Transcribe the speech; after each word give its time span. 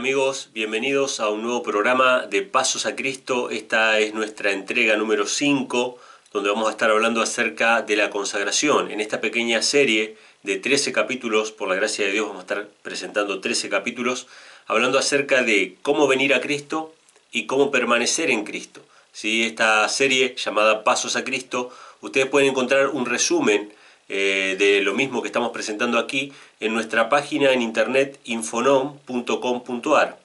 ¿Qué 0.00 0.04
tal 0.04 0.12
amigos? 0.14 0.48
Bienvenidos 0.54 1.20
a 1.20 1.28
un 1.28 1.42
nuevo 1.42 1.62
programa 1.62 2.24
de 2.26 2.40
Pasos 2.40 2.86
a 2.86 2.96
Cristo. 2.96 3.50
Esta 3.50 3.98
es 3.98 4.14
nuestra 4.14 4.50
entrega 4.50 4.96
número 4.96 5.26
5, 5.26 5.98
donde 6.32 6.48
vamos 6.48 6.68
a 6.68 6.70
estar 6.70 6.88
hablando 6.88 7.20
acerca 7.20 7.82
de 7.82 7.96
la 7.96 8.08
consagración. 8.08 8.90
En 8.90 9.02
esta 9.02 9.20
pequeña 9.20 9.60
serie 9.60 10.16
de 10.42 10.56
13 10.56 10.92
capítulos, 10.92 11.52
por 11.52 11.68
la 11.68 11.74
gracia 11.74 12.06
de 12.06 12.12
Dios 12.12 12.28
vamos 12.28 12.40
a 12.40 12.46
estar 12.46 12.68
presentando 12.80 13.42
13 13.42 13.68
capítulos, 13.68 14.26
hablando 14.66 14.98
acerca 14.98 15.42
de 15.42 15.76
cómo 15.82 16.06
venir 16.06 16.32
a 16.32 16.40
Cristo 16.40 16.94
y 17.30 17.44
cómo 17.44 17.70
permanecer 17.70 18.30
en 18.30 18.44
Cristo. 18.44 18.80
¿Sí? 19.12 19.42
Esta 19.42 19.86
serie 19.90 20.34
llamada 20.34 20.82
Pasos 20.82 21.14
a 21.16 21.24
Cristo, 21.24 21.70
ustedes 22.00 22.26
pueden 22.26 22.48
encontrar 22.48 22.88
un 22.88 23.04
resumen 23.04 23.70
eh, 24.12 24.56
de 24.58 24.80
lo 24.80 24.92
mismo 24.92 25.22
que 25.22 25.28
estamos 25.28 25.52
presentando 25.52 25.96
aquí 25.96 26.32
en 26.58 26.74
nuestra 26.74 27.08
página 27.08 27.52
en 27.52 27.62
internet 27.62 28.18
infonom.com.ar. 28.24 30.18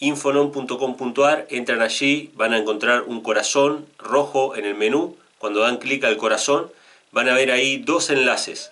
Infonom.com.ar, 0.00 1.46
entran 1.48 1.80
allí, 1.80 2.30
van 2.34 2.52
a 2.52 2.58
encontrar 2.58 3.04
un 3.06 3.22
corazón 3.22 3.86
rojo 3.98 4.54
en 4.54 4.66
el 4.66 4.74
menú. 4.74 5.16
Cuando 5.38 5.60
dan 5.60 5.78
clic 5.78 6.04
al 6.04 6.18
corazón, 6.18 6.70
van 7.10 7.30
a 7.30 7.34
ver 7.34 7.50
ahí 7.52 7.78
dos 7.78 8.10
enlaces. 8.10 8.70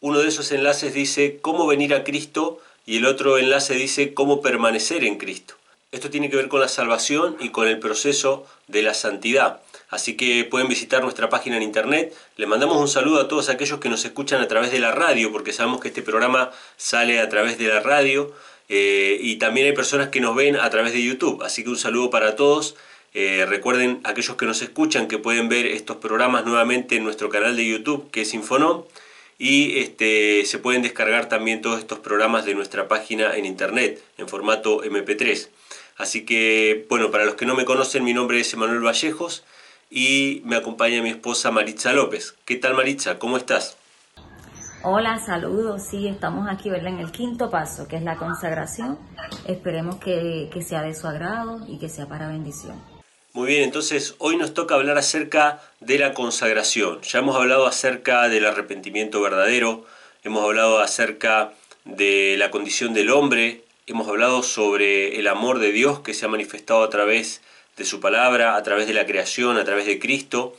Uno 0.00 0.20
de 0.20 0.28
esos 0.28 0.52
enlaces 0.52 0.94
dice 0.94 1.38
cómo 1.42 1.66
venir 1.66 1.92
a 1.92 2.02
Cristo 2.02 2.60
y 2.86 2.96
el 2.96 3.04
otro 3.04 3.36
enlace 3.36 3.74
dice 3.74 4.14
cómo 4.14 4.40
permanecer 4.40 5.04
en 5.04 5.18
Cristo. 5.18 5.54
Esto 5.92 6.08
tiene 6.08 6.30
que 6.30 6.36
ver 6.36 6.48
con 6.48 6.60
la 6.60 6.68
salvación 6.68 7.36
y 7.40 7.50
con 7.50 7.68
el 7.68 7.78
proceso 7.78 8.46
de 8.68 8.80
la 8.80 8.94
santidad. 8.94 9.60
Así 9.90 10.16
que 10.16 10.44
pueden 10.44 10.68
visitar 10.68 11.02
nuestra 11.02 11.30
página 11.30 11.56
en 11.56 11.62
internet. 11.62 12.14
Le 12.36 12.46
mandamos 12.46 12.76
un 12.76 12.88
saludo 12.88 13.20
a 13.20 13.28
todos 13.28 13.48
aquellos 13.48 13.80
que 13.80 13.88
nos 13.88 14.04
escuchan 14.04 14.40
a 14.42 14.48
través 14.48 14.70
de 14.70 14.80
la 14.80 14.92
radio, 14.92 15.32
porque 15.32 15.52
sabemos 15.52 15.80
que 15.80 15.88
este 15.88 16.02
programa 16.02 16.50
sale 16.76 17.20
a 17.20 17.28
través 17.28 17.56
de 17.58 17.68
la 17.68 17.80
radio. 17.80 18.32
Eh, 18.68 19.18
y 19.22 19.36
también 19.36 19.66
hay 19.66 19.72
personas 19.72 20.08
que 20.08 20.20
nos 20.20 20.36
ven 20.36 20.56
a 20.56 20.68
través 20.68 20.92
de 20.92 21.02
YouTube. 21.02 21.42
Así 21.42 21.64
que 21.64 21.70
un 21.70 21.78
saludo 21.78 22.10
para 22.10 22.36
todos. 22.36 22.76
Eh, 23.14 23.46
recuerden 23.48 24.00
aquellos 24.04 24.36
que 24.36 24.44
nos 24.44 24.60
escuchan 24.60 25.08
que 25.08 25.16
pueden 25.16 25.48
ver 25.48 25.64
estos 25.64 25.96
programas 25.96 26.44
nuevamente 26.44 26.96
en 26.96 27.04
nuestro 27.04 27.30
canal 27.30 27.56
de 27.56 27.66
YouTube, 27.66 28.10
que 28.10 28.22
es 28.22 28.34
Infonom. 28.34 28.84
Y 29.38 29.78
este, 29.78 30.44
se 30.44 30.58
pueden 30.58 30.82
descargar 30.82 31.30
también 31.30 31.62
todos 31.62 31.78
estos 31.78 32.00
programas 32.00 32.44
de 32.44 32.54
nuestra 32.54 32.88
página 32.88 33.36
en 33.36 33.46
internet, 33.46 34.02
en 34.18 34.28
formato 34.28 34.82
MP3. 34.82 35.48
Así 35.96 36.26
que, 36.26 36.84
bueno, 36.90 37.10
para 37.10 37.24
los 37.24 37.36
que 37.36 37.46
no 37.46 37.54
me 37.54 37.64
conocen, 37.64 38.04
mi 38.04 38.12
nombre 38.12 38.38
es 38.38 38.52
Emanuel 38.52 38.80
Vallejos 38.80 39.44
y 39.90 40.42
me 40.44 40.56
acompaña 40.56 41.02
mi 41.02 41.10
esposa 41.10 41.50
Maritza 41.50 41.92
López. 41.92 42.34
¿Qué 42.44 42.56
tal 42.56 42.74
Maritza? 42.74 43.18
¿Cómo 43.18 43.36
estás? 43.36 43.76
Hola, 44.82 45.18
saludos. 45.18 45.82
Sí, 45.82 46.06
estamos 46.06 46.48
aquí 46.48 46.70
¿verdad? 46.70 46.88
en 46.88 47.00
el 47.00 47.10
quinto 47.10 47.50
paso, 47.50 47.88
que 47.88 47.96
es 47.96 48.02
la 48.02 48.16
consagración. 48.16 48.98
Esperemos 49.46 49.96
que, 49.96 50.48
que 50.52 50.62
sea 50.62 50.82
de 50.82 50.94
su 50.94 51.06
agrado 51.06 51.60
y 51.66 51.78
que 51.78 51.88
sea 51.88 52.06
para 52.06 52.28
bendición. 52.28 52.80
Muy 53.32 53.48
bien, 53.48 53.64
entonces 53.64 54.14
hoy 54.18 54.36
nos 54.36 54.54
toca 54.54 54.74
hablar 54.74 54.98
acerca 54.98 55.60
de 55.80 55.98
la 55.98 56.14
consagración. 56.14 57.00
Ya 57.02 57.18
hemos 57.18 57.36
hablado 57.36 57.66
acerca 57.66 58.28
del 58.28 58.46
arrepentimiento 58.46 59.20
verdadero, 59.20 59.84
hemos 60.24 60.44
hablado 60.44 60.78
acerca 60.80 61.52
de 61.84 62.36
la 62.38 62.50
condición 62.50 62.94
del 62.94 63.10
hombre, 63.10 63.64
hemos 63.86 64.08
hablado 64.08 64.42
sobre 64.42 65.18
el 65.18 65.26
amor 65.26 65.58
de 65.58 65.72
Dios 65.72 66.00
que 66.00 66.14
se 66.14 66.26
ha 66.26 66.28
manifestado 66.28 66.82
a 66.82 66.90
través 66.90 67.40
de 67.40 67.48
su 67.84 68.00
palabra, 68.00 68.56
a 68.56 68.62
través 68.62 68.86
de 68.86 68.94
la 68.94 69.06
creación, 69.06 69.56
a 69.56 69.64
través 69.64 69.86
de 69.86 69.98
Cristo. 69.98 70.56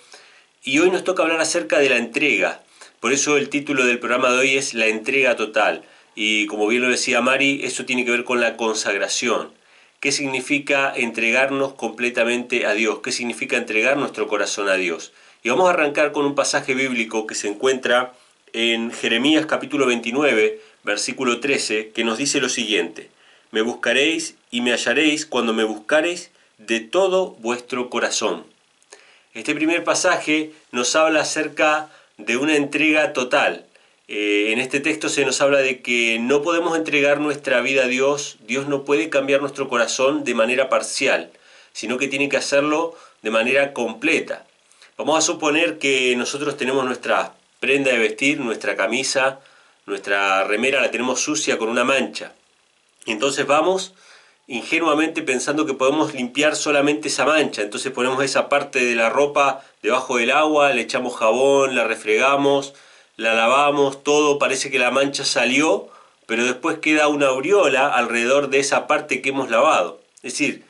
Y 0.63 0.79
hoy 0.79 0.91
nos 0.91 1.03
toca 1.03 1.23
hablar 1.23 1.41
acerca 1.41 1.79
de 1.79 1.89
la 1.89 1.97
entrega. 1.97 2.61
Por 2.99 3.13
eso 3.13 3.37
el 3.37 3.49
título 3.49 3.85
del 3.85 3.99
programa 3.99 4.31
de 4.31 4.39
hoy 4.39 4.57
es 4.57 4.73
La 4.73 4.87
entrega 4.87 5.35
total. 5.35 5.83
Y 6.15 6.47
como 6.47 6.67
bien 6.67 6.81
lo 6.81 6.89
decía 6.89 7.21
Mari, 7.21 7.61
eso 7.63 7.85
tiene 7.85 8.03
que 8.03 8.11
ver 8.11 8.25
con 8.25 8.41
la 8.41 8.57
consagración. 8.57 9.51
¿Qué 9.99 10.11
significa 10.11 10.93
entregarnos 10.95 11.73
completamente 11.73 12.65
a 12.65 12.73
Dios? 12.73 12.99
¿Qué 12.99 13.11
significa 13.11 13.57
entregar 13.57 13.97
nuestro 13.97 14.27
corazón 14.27 14.69
a 14.69 14.75
Dios? 14.75 15.13
Y 15.43 15.49
vamos 15.49 15.67
a 15.67 15.73
arrancar 15.73 16.11
con 16.11 16.25
un 16.25 16.35
pasaje 16.35 16.73
bíblico 16.73 17.25
que 17.27 17.35
se 17.35 17.47
encuentra 17.47 18.13
en 18.53 18.91
Jeremías 18.91 19.45
capítulo 19.45 19.85
29, 19.85 20.59
versículo 20.83 21.39
13, 21.39 21.91
que 21.91 22.03
nos 22.03 22.17
dice 22.17 22.41
lo 22.41 22.49
siguiente. 22.49 23.09
Me 23.51 23.61
buscaréis 23.61 24.35
y 24.51 24.61
me 24.61 24.71
hallaréis 24.71 25.25
cuando 25.25 25.53
me 25.53 25.63
buscaréis 25.63 26.31
de 26.59 26.79
todo 26.81 27.31
vuestro 27.39 27.89
corazón. 27.89 28.45
Este 29.33 29.55
primer 29.55 29.83
pasaje 29.83 30.51
nos 30.71 30.95
habla 30.95 31.21
acerca 31.21 31.89
de 32.17 32.37
una 32.37 32.55
entrega 32.55 33.13
total. 33.13 33.65
Eh, 34.07 34.51
en 34.51 34.59
este 34.59 34.79
texto 34.79 35.07
se 35.07 35.25
nos 35.25 35.39
habla 35.41 35.59
de 35.59 35.81
que 35.81 36.19
no 36.19 36.41
podemos 36.41 36.77
entregar 36.77 37.19
nuestra 37.19 37.61
vida 37.61 37.83
a 37.85 37.87
Dios, 37.87 38.37
Dios 38.41 38.67
no 38.67 38.83
puede 38.83 39.09
cambiar 39.09 39.41
nuestro 39.41 39.69
corazón 39.69 40.23
de 40.23 40.33
manera 40.33 40.67
parcial, 40.69 41.31
sino 41.73 41.97
que 41.97 42.07
tiene 42.07 42.27
que 42.27 42.37
hacerlo 42.37 42.95
de 43.21 43.31
manera 43.31 43.73
completa. 43.73 44.45
Vamos 44.97 45.17
a 45.17 45.21
suponer 45.21 45.77
que 45.77 46.15
nosotros 46.15 46.57
tenemos 46.57 46.83
nuestra 46.85 47.33
prenda 47.59 47.91
de 47.91 47.99
vestir, 47.99 48.39
nuestra 48.39 48.75
camisa, 48.75 49.39
nuestra 49.85 50.43
remera 50.43 50.81
la 50.81 50.91
tenemos 50.91 51.21
sucia 51.21 51.57
con 51.57 51.69
una 51.69 51.83
mancha. 51.83 52.33
Entonces 53.05 53.45
vamos 53.45 53.93
ingenuamente 54.49 55.21
pensando 55.21 55.67
que 55.67 55.75
podemos 55.75 56.15
limpiar 56.15 56.55
solamente 56.55 57.07
esa 57.07 57.23
mancha. 57.23 57.61
Entonces 57.61 57.91
ponemos 57.91 58.21
esa 58.23 58.49
parte 58.49 58.83
de 58.83 58.95
la 58.95 59.09
ropa 59.09 59.63
debajo 59.83 60.17
del 60.17 60.31
agua, 60.31 60.73
le 60.73 60.81
echamos 60.81 61.15
jabón, 61.15 61.75
la 61.75 61.85
refregamos, 61.85 62.73
la 63.15 63.35
lavamos, 63.35 64.03
todo, 64.03 64.39
parece 64.39 64.71
que 64.71 64.79
la 64.79 64.89
mancha 64.89 65.23
salió, 65.23 65.87
pero 66.25 66.45
después 66.45 66.79
queda 66.79 67.09
una 67.09 67.27
aureola 67.27 67.87
alrededor 67.89 68.49
de 68.49 68.59
esa 68.59 68.87
parte 68.87 69.21
que 69.21 69.29
hemos 69.29 69.51
lavado. 69.51 70.01
Es 70.23 70.33
decir, 70.33 70.63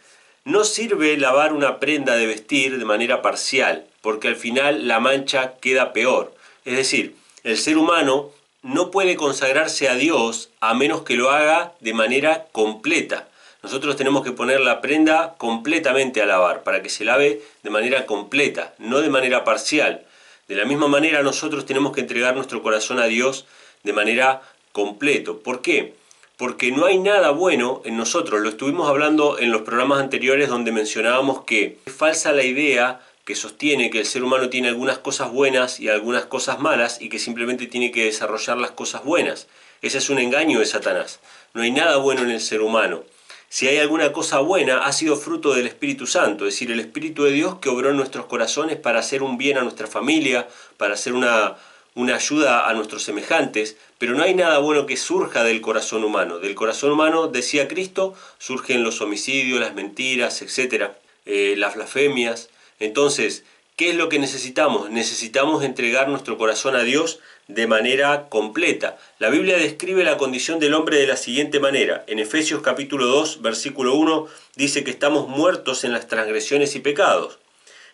no 0.43 0.65
sirve 0.65 1.15
lavar 1.17 1.53
una 1.53 1.79
prenda 1.79 2.15
de 2.15 2.27
vestir 2.27 2.79
de 2.79 2.85
manera 2.85 3.21
parcial, 3.21 3.85
porque 4.01 4.27
al 4.27 4.35
final 4.35 4.89
la 4.89 4.99
mancha 4.99 5.53
queda 5.61 5.93
peor. 5.93 6.35
Es 6.65 6.75
decir, 6.75 7.15
el 7.45 7.57
ser 7.57 7.77
humano 7.77 8.31
no 8.61 8.91
puede 8.91 9.15
consagrarse 9.15 9.87
a 9.87 9.95
Dios 9.95 10.49
a 10.59 10.73
menos 10.73 11.03
que 11.03 11.15
lo 11.15 11.29
haga 11.31 11.71
de 11.79 11.93
manera 11.93 12.47
completa 12.51 13.28
nosotros 13.61 13.97
tenemos 13.97 14.23
que 14.23 14.31
poner 14.31 14.61
la 14.61 14.79
prenda 14.79 15.35
completamente 15.37 16.21
a 16.21 16.25
lavar, 16.25 16.63
para 16.63 16.81
que 16.81 16.89
se 16.89 17.03
lave 17.03 17.41
de 17.61 17.69
manera 17.69 18.05
completa, 18.05 18.73
no 18.77 18.99
de 19.01 19.09
manera 19.09 19.43
parcial. 19.43 20.05
De 20.47 20.55
la 20.55 20.63
misma 20.63 20.87
manera 20.87 21.23
nosotros 21.23 21.65
tenemos 21.65 21.93
que 21.93 21.99
entregar 22.01 22.35
nuestro 22.35 22.63
corazón 22.63 22.99
a 22.99 23.05
Dios 23.05 23.45
de 23.83 23.91
manera 23.91 24.41
completo. 24.71 25.39
¿Por 25.39 25.61
qué? 25.61 25.93
Porque 26.37 26.71
no 26.71 26.85
hay 26.85 26.99
nada 26.99 27.31
bueno 27.31 27.81
en 27.83 27.97
nosotros. 27.97 28.39
Lo 28.39 28.47
estuvimos 28.47 28.87
hablando 28.87 29.37
en 29.39 29.51
los 29.51 29.63
programas 29.63 29.99
anteriores 29.99 30.47
donde 30.47 30.71
mencionábamos 30.71 31.43
que 31.43 31.79
es 31.85 31.93
falsa 31.93 32.31
la 32.31 32.43
idea 32.43 33.01
que 33.25 33.35
sostiene 33.35 33.89
que 33.89 33.99
el 33.99 34.05
ser 34.05 34.23
humano 34.23 34.49
tiene 34.49 34.69
algunas 34.69 34.99
cosas 34.99 35.31
buenas 35.33 35.81
y 35.81 35.89
algunas 35.89 36.25
cosas 36.25 36.59
malas 36.59 37.01
y 37.01 37.09
que 37.09 37.19
simplemente 37.19 37.67
tiene 37.67 37.91
que 37.91 38.05
desarrollar 38.05 38.57
las 38.57 38.71
cosas 38.71 39.03
buenas. 39.03 39.47
Ese 39.81 39.97
es 39.97 40.09
un 40.09 40.17
engaño 40.17 40.59
de 40.59 40.65
Satanás. 40.65 41.19
No 41.53 41.61
hay 41.61 41.71
nada 41.71 41.97
bueno 41.97 42.21
en 42.21 42.31
el 42.31 42.39
ser 42.39 42.61
humano 42.61 43.03
si 43.49 43.67
hay 43.67 43.77
alguna 43.77 44.13
cosa 44.13 44.39
buena, 44.39 44.85
ha 44.85 44.93
sido 44.93 45.15
fruto 45.15 45.55
del 45.55 45.65
Espíritu 45.65 46.05
Santo, 46.05 46.45
es 46.45 46.53
decir, 46.53 46.71
el 46.71 46.79
Espíritu 46.79 47.23
de 47.23 47.31
Dios 47.31 47.55
que 47.59 47.69
obró 47.69 47.89
en 47.89 47.97
nuestros 47.97 48.27
corazones 48.27 48.77
para 48.77 48.99
hacer 48.99 49.23
un 49.23 49.39
bien 49.39 49.57
a 49.57 49.63
nuestra 49.63 49.87
familia, 49.87 50.47
para 50.77 50.93
hacer 50.93 51.13
una, 51.13 51.55
una 51.95 52.15
ayuda 52.15 52.69
a 52.69 52.73
nuestros 52.75 53.03
semejantes, 53.03 53.75
pero 53.97 54.13
no 54.13 54.23
hay 54.23 54.35
nada 54.35 54.59
bueno 54.59 54.85
que 54.85 54.97
surja 54.97 55.43
del 55.43 55.61
corazón 55.61 56.03
humano. 56.03 56.37
Del 56.37 56.53
corazón 56.53 56.91
humano, 56.91 57.27
decía 57.27 57.67
Cristo, 57.67 58.13
surgen 58.37 58.83
los 58.83 59.01
homicidios, 59.01 59.59
las 59.59 59.73
mentiras, 59.73 60.43
etc., 60.43 60.91
eh, 61.25 61.55
las 61.57 61.75
blasfemias. 61.75 62.49
Entonces, 62.79 63.43
¿qué 63.75 63.89
es 63.89 63.95
lo 63.95 64.09
que 64.09 64.19
necesitamos? 64.19 64.91
Necesitamos 64.91 65.63
entregar 65.63 66.07
nuestro 66.07 66.37
corazón 66.37 66.75
a 66.75 66.83
Dios 66.83 67.19
de 67.49 67.65
manera 67.65 68.29
completa. 68.29 68.97
La 69.17 69.29
Biblia 69.29 69.57
describe 69.57 70.03
la 70.03 70.17
condición 70.17 70.59
del 70.59 70.75
hombre 70.75 70.99
de 70.99 71.07
la 71.07 71.17
siguiente 71.17 71.59
manera. 71.59 72.03
En 72.07 72.19
Efesios 72.19 72.61
capítulo 72.61 73.07
2, 73.07 73.41
versículo 73.41 73.95
1 73.95 74.27
dice 74.55 74.83
que 74.83 74.91
estamos 74.91 75.27
muertos 75.27 75.83
en 75.83 75.91
las 75.91 76.07
transgresiones 76.07 76.75
y 76.75 76.79
pecados. 76.79 77.39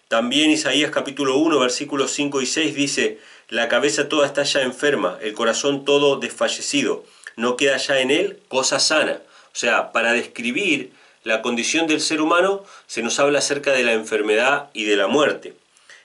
También 0.10 0.52
Isaías 0.52 0.92
capítulo 0.92 1.38
1, 1.38 1.58
versículos 1.58 2.12
5 2.12 2.42
y 2.42 2.46
6 2.46 2.76
dice, 2.76 3.18
la 3.48 3.70
cabeza 3.70 4.10
toda 4.10 4.28
está 4.28 4.44
ya 4.44 4.62
enferma, 4.62 5.18
el 5.22 5.34
corazón 5.34 5.86
todo 5.86 6.18
desfallecido, 6.18 7.06
no 7.38 7.56
queda 7.56 7.78
ya 7.78 8.00
en 8.02 8.12
él 8.12 8.40
cosa 8.50 8.80
sana. 8.80 9.22
O 9.54 9.58
sea, 9.58 9.94
para 9.94 10.12
describir 10.12 10.92
la 11.24 11.42
condición 11.42 11.88
del 11.88 12.02
ser 12.02 12.20
humano 12.20 12.66
se 12.88 13.02
nos 13.04 13.20
habla 13.20 13.40
acerca 13.40 13.72
de 13.72 13.84
la 13.84 13.94
enfermedad 13.94 14.70
y 14.74 14.84
de 14.84 14.98
la 14.98 15.08
muerte. 15.08 15.54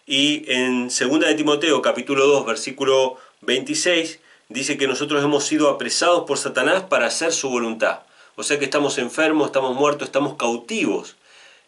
Y 0.06 0.44
en 0.50 0.88
2 0.88 0.98
de 1.20 1.34
Timoteo 1.34 1.82
capítulo 1.82 2.26
2, 2.26 2.46
versículo 2.46 3.18
26 3.42 4.20
dice 4.48 4.76
que 4.76 4.86
nosotros 4.86 5.22
hemos 5.24 5.44
sido 5.44 5.68
apresados 5.68 6.24
por 6.26 6.38
Satanás 6.38 6.82
para 6.82 7.06
hacer 7.06 7.32
su 7.32 7.48
voluntad. 7.48 8.00
O 8.36 8.42
sea 8.42 8.58
que 8.58 8.64
estamos 8.64 8.98
enfermos, 8.98 9.46
estamos 9.46 9.74
muertos, 9.74 10.08
estamos 10.08 10.34
cautivos. 10.36 11.16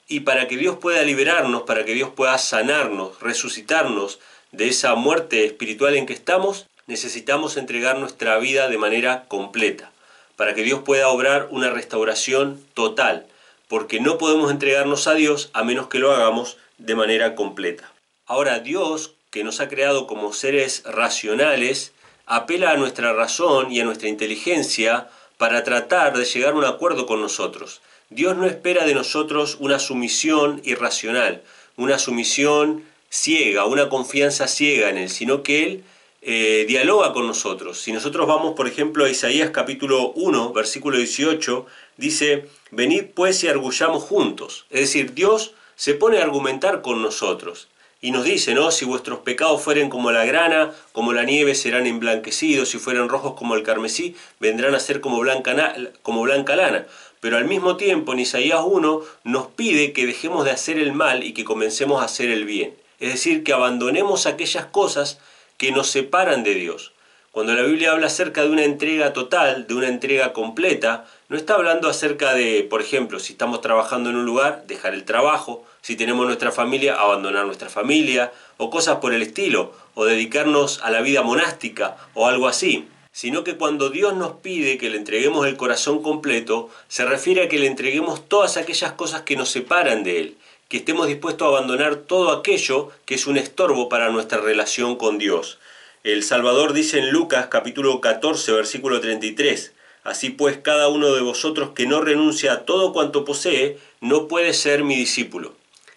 Y 0.08 0.20
para 0.20 0.48
que 0.48 0.56
Dios 0.56 0.76
pueda 0.78 1.02
liberarnos, 1.02 1.62
para 1.62 1.84
que 1.84 1.94
Dios 1.94 2.10
pueda 2.10 2.36
sanarnos, 2.38 3.18
resucitarnos 3.20 4.18
de 4.50 4.68
esa 4.68 4.94
muerte 4.94 5.44
espiritual 5.44 5.94
en 5.96 6.06
que 6.06 6.12
estamos, 6.12 6.66
necesitamos 6.86 7.56
entregar 7.56 7.98
nuestra 7.98 8.36
vida 8.38 8.68
de 8.68 8.78
manera 8.78 9.24
completa. 9.28 9.90
para 10.36 10.54
que 10.54 10.62
Dios 10.62 10.80
pueda 10.84 11.08
obrar 11.08 11.48
una 11.50 11.70
restauración 11.70 12.60
total, 12.74 13.26
porque 13.68 14.00
no 14.00 14.18
podemos 14.18 14.50
entregarnos 14.50 15.06
a 15.06 15.14
Dios 15.14 15.50
a 15.52 15.62
menos 15.62 15.86
que 15.86 15.98
lo 15.98 16.10
hagamos 16.12 16.56
de 16.78 16.94
manera 16.96 17.34
completa. 17.34 17.92
Ahora 18.26 18.58
Dios, 18.58 19.12
que 19.32 19.42
nos 19.44 19.60
ha 19.60 19.68
creado 19.68 20.06
como 20.06 20.34
seres 20.34 20.82
racionales, 20.84 21.92
apela 22.26 22.70
a 22.70 22.76
nuestra 22.76 23.14
razón 23.14 23.72
y 23.72 23.80
a 23.80 23.84
nuestra 23.84 24.10
inteligencia 24.10 25.08
para 25.38 25.64
tratar 25.64 26.16
de 26.16 26.26
llegar 26.26 26.52
a 26.52 26.56
un 26.56 26.66
acuerdo 26.66 27.06
con 27.06 27.22
nosotros. 27.22 27.80
Dios 28.10 28.36
no 28.36 28.46
espera 28.46 28.84
de 28.84 28.94
nosotros 28.94 29.56
una 29.58 29.78
sumisión 29.78 30.60
irracional, 30.64 31.42
una 31.78 31.98
sumisión 31.98 32.84
ciega, 33.08 33.64
una 33.64 33.88
confianza 33.88 34.46
ciega 34.46 34.90
en 34.90 34.98
Él, 34.98 35.08
sino 35.08 35.42
que 35.42 35.64
Él 35.64 35.84
eh, 36.20 36.66
dialoga 36.68 37.14
con 37.14 37.26
nosotros. 37.26 37.80
Si 37.80 37.90
nosotros 37.90 38.26
vamos, 38.26 38.52
por 38.54 38.68
ejemplo, 38.68 39.06
a 39.06 39.10
Isaías 39.10 39.48
capítulo 39.48 40.12
1, 40.12 40.52
versículo 40.52 40.98
18, 40.98 41.64
dice, 41.96 42.50
venid 42.70 43.04
pues 43.14 43.42
y 43.44 43.48
argullamos 43.48 44.02
juntos. 44.02 44.66
Es 44.68 44.80
decir, 44.80 45.14
Dios 45.14 45.54
se 45.74 45.94
pone 45.94 46.18
a 46.18 46.22
argumentar 46.22 46.82
con 46.82 47.00
nosotros 47.00 47.68
y 48.04 48.10
nos 48.10 48.24
dice, 48.24 48.52
¿no? 48.52 48.72
Si 48.72 48.84
vuestros 48.84 49.20
pecados 49.20 49.62
fueren 49.62 49.88
como 49.88 50.10
la 50.10 50.24
grana, 50.24 50.72
como 50.90 51.12
la 51.12 51.22
nieve 51.22 51.54
serán 51.54 51.86
emblanquecidos, 51.86 52.68
si 52.68 52.78
fueran 52.78 53.08
rojos 53.08 53.34
como 53.34 53.54
el 53.54 53.62
carmesí, 53.62 54.16
vendrán 54.40 54.74
a 54.74 54.80
ser 54.80 55.00
como 55.00 55.20
blanca, 55.20 55.74
como 56.02 56.22
blanca 56.22 56.56
lana. 56.56 56.84
Pero 57.20 57.36
al 57.36 57.44
mismo 57.44 57.76
tiempo 57.76 58.12
en 58.12 58.18
Isaías 58.18 58.60
1 58.66 59.02
nos 59.22 59.46
pide 59.46 59.92
que 59.92 60.04
dejemos 60.04 60.44
de 60.44 60.50
hacer 60.50 60.78
el 60.78 60.92
mal 60.92 61.22
y 61.22 61.32
que 61.32 61.44
comencemos 61.44 62.02
a 62.02 62.06
hacer 62.06 62.28
el 62.28 62.44
bien. 62.44 62.74
Es 62.98 63.12
decir, 63.12 63.44
que 63.44 63.52
abandonemos 63.52 64.26
aquellas 64.26 64.66
cosas 64.66 65.20
que 65.56 65.70
nos 65.70 65.88
separan 65.88 66.42
de 66.42 66.54
Dios. 66.54 66.92
Cuando 67.30 67.54
la 67.54 67.62
Biblia 67.62 67.92
habla 67.92 68.08
acerca 68.08 68.42
de 68.42 68.50
una 68.50 68.64
entrega 68.64 69.12
total, 69.12 69.68
de 69.68 69.74
una 69.74 69.86
entrega 69.86 70.32
completa, 70.32 71.06
no 71.28 71.36
está 71.36 71.54
hablando 71.54 71.88
acerca 71.88 72.34
de, 72.34 72.66
por 72.68 72.82
ejemplo, 72.82 73.20
si 73.20 73.34
estamos 73.34 73.60
trabajando 73.60 74.10
en 74.10 74.16
un 74.16 74.26
lugar, 74.26 74.64
dejar 74.66 74.92
el 74.92 75.04
trabajo, 75.04 75.64
si 75.82 75.96
tenemos 75.96 76.24
nuestra 76.26 76.52
familia, 76.52 76.94
abandonar 76.94 77.44
nuestra 77.44 77.68
familia, 77.68 78.32
o 78.56 78.70
cosas 78.70 78.98
por 78.98 79.12
el 79.12 79.20
estilo, 79.20 79.72
o 79.94 80.04
dedicarnos 80.04 80.80
a 80.82 80.90
la 80.90 81.00
vida 81.00 81.22
monástica, 81.22 81.96
o 82.14 82.28
algo 82.28 82.46
así. 82.46 82.86
Sino 83.10 83.42
que 83.42 83.56
cuando 83.56 83.90
Dios 83.90 84.14
nos 84.14 84.34
pide 84.34 84.78
que 84.78 84.88
le 84.88 84.96
entreguemos 84.96 85.44
el 85.46 85.56
corazón 85.56 86.00
completo, 86.00 86.70
se 86.86 87.04
refiere 87.04 87.42
a 87.42 87.48
que 87.48 87.58
le 87.58 87.66
entreguemos 87.66 88.28
todas 88.28 88.56
aquellas 88.56 88.92
cosas 88.92 89.22
que 89.22 89.36
nos 89.36 89.50
separan 89.50 90.04
de 90.04 90.20
Él, 90.20 90.36
que 90.68 90.76
estemos 90.78 91.08
dispuestos 91.08 91.44
a 91.44 91.48
abandonar 91.48 91.96
todo 91.96 92.30
aquello 92.30 92.90
que 93.04 93.16
es 93.16 93.26
un 93.26 93.36
estorbo 93.36 93.88
para 93.88 94.10
nuestra 94.10 94.38
relación 94.38 94.94
con 94.96 95.18
Dios. 95.18 95.58
El 96.04 96.22
Salvador 96.22 96.72
dice 96.74 97.00
en 97.00 97.10
Lucas 97.10 97.48
capítulo 97.48 98.00
14 98.00 98.52
versículo 98.52 99.00
33, 99.00 99.72
Así 100.04 100.30
pues 100.30 100.58
cada 100.58 100.88
uno 100.88 101.12
de 101.12 101.20
vosotros 101.22 101.70
que 101.74 101.86
no 101.86 102.00
renuncia 102.00 102.52
a 102.52 102.64
todo 102.64 102.92
cuanto 102.92 103.24
posee, 103.24 103.78
no 104.00 104.28
puede 104.28 104.54
ser 104.54 104.84
mi 104.84 104.96
discípulo. 104.96 105.54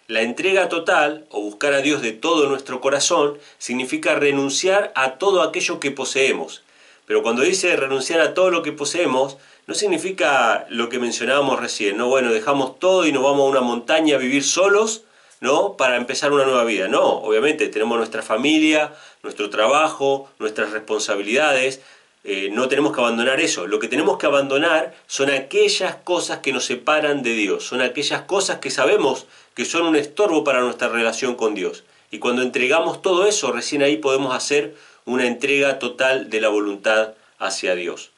La 0.08 0.22
entrega 0.22 0.68
total, 0.68 1.26
o 1.30 1.40
buscar 1.40 1.72
a 1.72 1.80
Dios 1.80 2.00
de 2.00 2.12
todo 2.12 2.48
nuestro 2.48 2.80
corazón, 2.80 3.38
significa 3.58 4.14
renunciar 4.14 4.92
a 4.94 5.18
todo 5.18 5.42
aquello 5.42 5.80
que 5.80 5.90
poseemos. 5.90 6.62
Pero 7.06 7.24
cuando 7.24 7.42
dice 7.42 7.74
renunciar 7.74 8.20
a 8.20 8.32
todo 8.32 8.52
lo 8.52 8.62
que 8.62 8.70
poseemos, 8.70 9.36
no 9.66 9.74
significa 9.74 10.64
lo 10.70 10.88
que 10.88 11.00
mencionábamos 11.00 11.58
recién, 11.58 11.96
¿no? 11.96 12.06
Bueno, 12.06 12.32
dejamos 12.32 12.78
todo 12.78 13.04
y 13.04 13.10
nos 13.10 13.24
vamos 13.24 13.46
a 13.46 13.50
una 13.50 13.60
montaña 13.62 14.14
a 14.14 14.18
vivir 14.18 14.44
solos, 14.44 15.02
¿no? 15.40 15.76
Para 15.76 15.96
empezar 15.96 16.32
una 16.32 16.44
nueva 16.44 16.62
vida. 16.62 16.86
No, 16.86 17.04
obviamente 17.04 17.66
tenemos 17.66 17.98
nuestra 17.98 18.22
familia, 18.22 18.92
nuestro 19.24 19.50
trabajo, 19.50 20.30
nuestras 20.38 20.70
responsabilidades. 20.70 21.80
Eh, 22.28 22.50
no 22.50 22.66
tenemos 22.66 22.92
que 22.92 23.00
abandonar 23.00 23.38
eso. 23.38 23.68
Lo 23.68 23.78
que 23.78 23.86
tenemos 23.86 24.18
que 24.18 24.26
abandonar 24.26 24.96
son 25.06 25.30
aquellas 25.30 25.94
cosas 25.94 26.38
que 26.40 26.52
nos 26.52 26.64
separan 26.64 27.22
de 27.22 27.34
Dios. 27.34 27.64
Son 27.64 27.80
aquellas 27.80 28.22
cosas 28.22 28.58
que 28.58 28.68
sabemos 28.68 29.26
que 29.54 29.64
son 29.64 29.86
un 29.86 29.94
estorbo 29.94 30.42
para 30.42 30.60
nuestra 30.60 30.88
relación 30.88 31.36
con 31.36 31.54
Dios. 31.54 31.84
Y 32.10 32.18
cuando 32.18 32.42
entregamos 32.42 33.00
todo 33.00 33.28
eso, 33.28 33.52
recién 33.52 33.80
ahí 33.82 33.98
podemos 33.98 34.34
hacer 34.34 34.74
una 35.04 35.28
entrega 35.28 35.78
total 35.78 36.28
de 36.28 36.40
la 36.40 36.48
voluntad 36.48 37.14
hacia 37.38 37.76
Dios. 37.76 38.10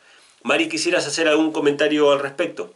Mari, 0.43 0.71
¿quisieras 0.71 1.07
hacer 1.07 1.29
algún 1.29 1.53
comentario 1.53 2.11
al 2.11 2.21
respecto? 2.21 2.73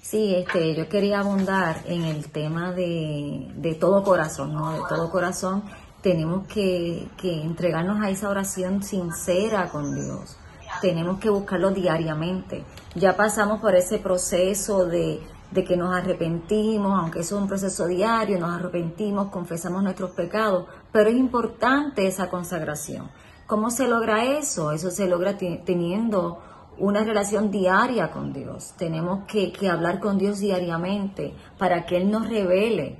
Sí, 0.00 0.34
este, 0.34 0.74
yo 0.74 0.88
quería 0.88 1.20
abundar 1.20 1.82
en 1.84 2.04
el 2.04 2.30
tema 2.30 2.72
de, 2.72 3.76
todo 3.78 4.02
corazón, 4.02 4.54
¿no? 4.54 4.72
De 4.72 4.80
todo 4.88 5.10
corazón 5.10 5.62
tenemos 6.00 6.48
que 6.48 7.06
entregarnos 7.22 8.02
a 8.02 8.08
esa 8.08 8.30
oración 8.30 8.82
sincera 8.82 9.68
con 9.68 9.94
Dios. 9.94 10.39
Tenemos 10.80 11.18
que 11.18 11.30
buscarlo 11.30 11.70
diariamente. 11.70 12.64
Ya 12.94 13.16
pasamos 13.16 13.60
por 13.60 13.74
ese 13.74 13.98
proceso 13.98 14.86
de, 14.86 15.20
de 15.50 15.64
que 15.64 15.76
nos 15.76 15.94
arrepentimos, 15.94 16.98
aunque 16.98 17.20
eso 17.20 17.36
es 17.36 17.42
un 17.42 17.48
proceso 17.48 17.86
diario, 17.86 18.38
nos 18.38 18.52
arrepentimos, 18.52 19.28
confesamos 19.28 19.82
nuestros 19.82 20.10
pecados, 20.10 20.66
pero 20.92 21.10
es 21.10 21.16
importante 21.16 22.06
esa 22.06 22.30
consagración. 22.30 23.10
¿Cómo 23.46 23.70
se 23.70 23.88
logra 23.88 24.24
eso? 24.24 24.70
Eso 24.70 24.90
se 24.90 25.08
logra 25.08 25.36
teniendo 25.36 26.40
una 26.78 27.02
relación 27.02 27.50
diaria 27.50 28.10
con 28.10 28.32
Dios. 28.32 28.74
Tenemos 28.76 29.24
que, 29.26 29.52
hablar 29.68 29.98
con 29.98 30.18
Dios 30.18 30.38
diariamente 30.38 31.34
para 31.58 31.84
que 31.84 31.96
Él 31.96 32.10
nos 32.10 32.28
revele, 32.28 32.96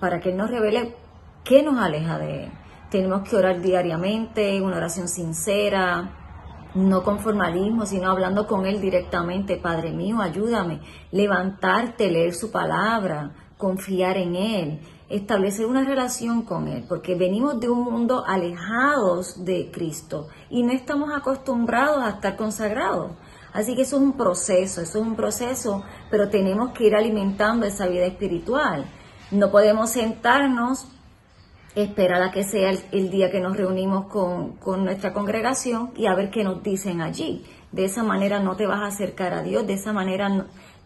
para 0.00 0.20
que 0.20 0.30
Él 0.30 0.36
nos 0.36 0.50
revele 0.50 0.96
qué 1.44 1.62
nos 1.62 1.78
aleja 1.78 2.18
de 2.18 2.44
Él. 2.44 2.52
Tenemos 2.90 3.28
que 3.28 3.36
orar 3.36 3.60
diariamente, 3.60 4.60
una 4.60 4.76
oración 4.76 5.08
sincera, 5.08 6.10
no 6.74 7.02
con 7.02 7.18
formalismo, 7.18 7.86
sino 7.86 8.10
hablando 8.10 8.46
con 8.46 8.66
Él 8.66 8.80
directamente. 8.80 9.56
Padre 9.56 9.92
mío, 9.92 10.20
ayúdame. 10.20 10.80
Levantarte, 11.10 12.10
leer 12.10 12.34
su 12.34 12.50
palabra, 12.50 13.32
confiar 13.58 14.16
en 14.16 14.34
Él, 14.34 14.80
establecer 15.08 15.66
una 15.66 15.84
relación 15.84 16.42
con 16.42 16.68
Él, 16.68 16.84
porque 16.88 17.14
venimos 17.14 17.60
de 17.60 17.68
un 17.68 17.84
mundo 17.84 18.24
alejados 18.26 19.44
de 19.44 19.70
Cristo 19.70 20.28
y 20.50 20.62
no 20.62 20.72
estamos 20.72 21.12
acostumbrados 21.14 22.02
a 22.02 22.10
estar 22.10 22.36
consagrados. 22.36 23.12
Así 23.52 23.76
que 23.76 23.82
eso 23.82 23.96
es 23.96 24.02
un 24.02 24.14
proceso, 24.14 24.80
eso 24.80 24.98
es 24.98 25.06
un 25.06 25.14
proceso, 25.14 25.84
pero 26.10 26.28
tenemos 26.30 26.72
que 26.72 26.86
ir 26.86 26.96
alimentando 26.96 27.66
esa 27.66 27.86
vida 27.86 28.06
espiritual. 28.06 28.86
No 29.30 29.50
podemos 29.50 29.90
sentarnos, 29.90 30.88
esperar 31.74 32.22
a 32.22 32.30
que 32.30 32.44
sea 32.44 32.70
el, 32.70 33.10
día 33.10 33.30
que 33.30 33.40
nos 33.40 33.56
reunimos 33.56 34.06
con, 34.06 34.84
nuestra 34.84 35.12
congregación 35.12 35.90
y 35.96 36.06
a 36.06 36.14
ver 36.14 36.30
qué 36.30 36.44
nos 36.44 36.62
dicen 36.62 37.00
allí. 37.00 37.44
De 37.70 37.84
esa 37.84 38.02
manera 38.02 38.40
no 38.40 38.56
te 38.56 38.66
vas 38.66 38.80
a 38.80 38.86
acercar 38.86 39.32
a 39.32 39.42
Dios, 39.42 39.66
de 39.66 39.74
esa 39.74 39.92
manera 39.92 40.28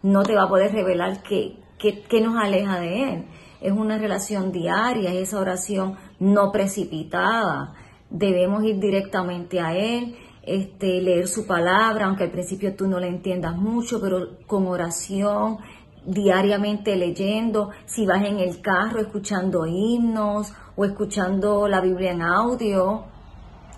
no, 0.01 0.23
te 0.23 0.35
va 0.35 0.43
a 0.43 0.49
poder 0.49 0.71
revelar 0.71 1.21
qué, 1.23 1.57
qué 1.77 2.21
nos 2.21 2.37
aleja 2.37 2.79
de 2.79 3.03
Él 3.03 3.25
es 3.61 3.71
una 3.71 3.97
relación 3.97 4.51
diaria, 4.51 5.11
es 5.13 5.29
esa 5.29 5.39
oración 5.39 5.95
no 6.19 6.51
precipitada. 6.51 7.73
Debemos 8.09 8.63
ir 8.63 8.79
directamente 8.79 9.59
a 9.59 9.75
Él, 9.75 10.15
este, 10.43 11.01
leer 11.01 11.27
su 11.27 11.45
palabra, 11.45 12.05
aunque 12.05 12.23
al 12.23 12.31
principio 12.31 12.75
tú 12.75 12.87
no 12.87 12.99
la 12.99 13.07
entiendas 13.07 13.57
mucho, 13.57 13.99
pero 13.99 14.37
con 14.45 14.67
oración, 14.67 15.57
diariamente 16.05 16.95
leyendo, 16.95 17.71
si 17.85 18.05
vas 18.05 18.23
en 18.23 18.39
el 18.39 18.61
carro 18.61 19.01
escuchando 19.01 19.65
himnos 19.65 20.53
o 20.77 20.85
escuchando 20.85 21.67
la 21.67 21.81
Biblia 21.81 22.11
en 22.11 22.21
audio. 22.21 23.03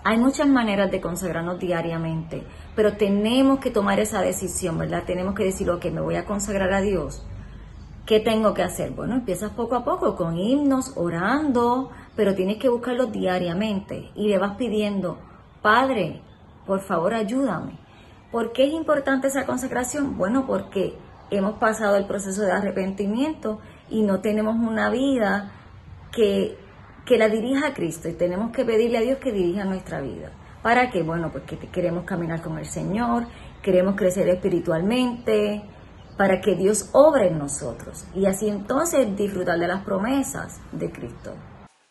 Hay 0.04 0.18
muchas 0.18 0.46
maneras 0.46 0.92
de 0.92 1.00
consagrarnos 1.00 1.58
diariamente, 1.58 2.44
pero 2.76 2.92
tenemos 2.92 3.58
que 3.58 3.72
tomar 3.72 3.98
esa 3.98 4.22
decisión, 4.22 4.78
¿verdad? 4.78 5.02
Tenemos 5.04 5.34
que 5.34 5.42
decir, 5.42 5.68
ok, 5.68 5.86
me 5.86 6.00
voy 6.00 6.14
a 6.14 6.24
consagrar 6.24 6.72
a 6.72 6.80
Dios 6.80 7.26
¿Qué 8.10 8.18
tengo 8.18 8.54
que 8.54 8.64
hacer? 8.64 8.90
Bueno, 8.90 9.14
empiezas 9.14 9.52
poco 9.52 9.76
a 9.76 9.84
poco 9.84 10.16
con 10.16 10.36
himnos, 10.36 10.94
orando, 10.96 11.90
pero 12.16 12.34
tienes 12.34 12.56
que 12.56 12.68
buscarlo 12.68 13.06
diariamente 13.06 14.10
y 14.16 14.26
le 14.26 14.36
vas 14.36 14.56
pidiendo, 14.56 15.18
Padre, 15.62 16.20
por 16.66 16.80
favor 16.80 17.14
ayúdame. 17.14 17.78
¿Por 18.32 18.50
qué 18.50 18.64
es 18.64 18.72
importante 18.72 19.28
esa 19.28 19.46
consagración? 19.46 20.18
Bueno, 20.18 20.44
porque 20.48 20.98
hemos 21.30 21.60
pasado 21.60 21.94
el 21.94 22.06
proceso 22.06 22.42
de 22.42 22.50
arrepentimiento 22.50 23.60
y 23.88 24.02
no 24.02 24.18
tenemos 24.18 24.56
una 24.56 24.90
vida 24.90 25.52
que, 26.10 26.58
que 27.06 27.18
la 27.18 27.28
dirija 27.28 27.68
a 27.68 27.74
Cristo 27.74 28.08
y 28.08 28.14
tenemos 28.14 28.52
que 28.52 28.64
pedirle 28.64 28.98
a 28.98 29.02
Dios 29.02 29.18
que 29.18 29.32
dirija 29.32 29.64
nuestra 29.64 30.00
vida. 30.00 30.32
¿Para 30.62 30.90
qué? 30.90 31.02
Bueno, 31.02 31.30
porque 31.32 31.56
queremos 31.56 32.04
caminar 32.04 32.42
con 32.42 32.58
el 32.58 32.66
Señor, 32.66 33.26
queremos 33.62 33.96
crecer 33.96 34.28
espiritualmente, 34.28 35.62
para 36.20 36.42
que 36.42 36.54
Dios 36.54 36.90
obre 36.92 37.28
en 37.28 37.38
nosotros 37.38 38.04
y 38.14 38.26
así 38.26 38.46
entonces 38.46 39.16
disfrutar 39.16 39.58
de 39.58 39.66
las 39.66 39.82
promesas 39.82 40.60
de 40.70 40.90
Cristo. 40.92 41.34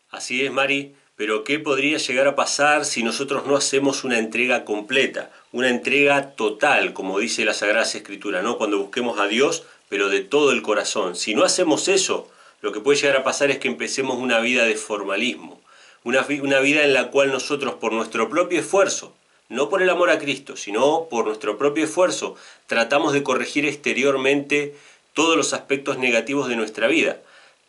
Así 0.08 0.44
es, 0.44 0.52
Mari, 0.52 0.94
pero 1.16 1.42
¿qué 1.42 1.58
podría 1.58 1.98
llegar 1.98 2.28
a 2.28 2.36
pasar 2.36 2.84
si 2.84 3.02
nosotros 3.02 3.44
no 3.44 3.56
hacemos 3.56 4.04
una 4.04 4.20
entrega 4.20 4.64
completa, 4.64 5.32
una 5.50 5.68
entrega 5.68 6.30
total, 6.36 6.92
como 6.92 7.18
dice 7.18 7.44
la 7.44 7.54
Sagrada 7.54 7.82
Escritura, 7.82 8.40
¿no? 8.40 8.56
Cuando 8.56 8.78
busquemos 8.78 9.18
a 9.18 9.26
Dios, 9.26 9.64
pero 9.88 10.08
de 10.08 10.20
todo 10.20 10.52
el 10.52 10.62
corazón. 10.62 11.16
Si 11.16 11.34
no 11.34 11.42
hacemos 11.42 11.88
eso, 11.88 12.28
lo 12.60 12.72
que 12.72 12.80
puede 12.80 12.98
llegar 12.98 13.16
a 13.16 13.24
pasar 13.24 13.50
es 13.50 13.58
que 13.58 13.68
empecemos 13.68 14.18
una 14.18 14.40
vida 14.40 14.64
de 14.64 14.74
formalismo, 14.74 15.60
una, 16.04 16.22
vida 16.22 16.84
en 16.84 16.94
la 16.94 17.10
cual 17.10 17.32
nosotros 17.32 17.74
por 17.74 17.92
nuestro 17.92 18.28
propio 18.28 18.60
esfuerzo, 18.60 19.14
no 19.48 19.68
por 19.68 19.82
el 19.82 19.90
amor 19.90 20.10
a 20.10 20.18
Cristo, 20.18 20.56
sino 20.56 21.08
por 21.10 21.26
nuestro 21.26 21.58
propio 21.58 21.84
esfuerzo, 21.84 22.36
tratamos 22.66 23.12
de 23.12 23.22
corregir 23.22 23.66
exteriormente 23.66 24.74
todos 25.12 25.36
los 25.36 25.52
aspectos 25.52 25.98
negativos 25.98 26.48
de 26.48 26.56
nuestra 26.56 26.86
vida. 26.86 27.18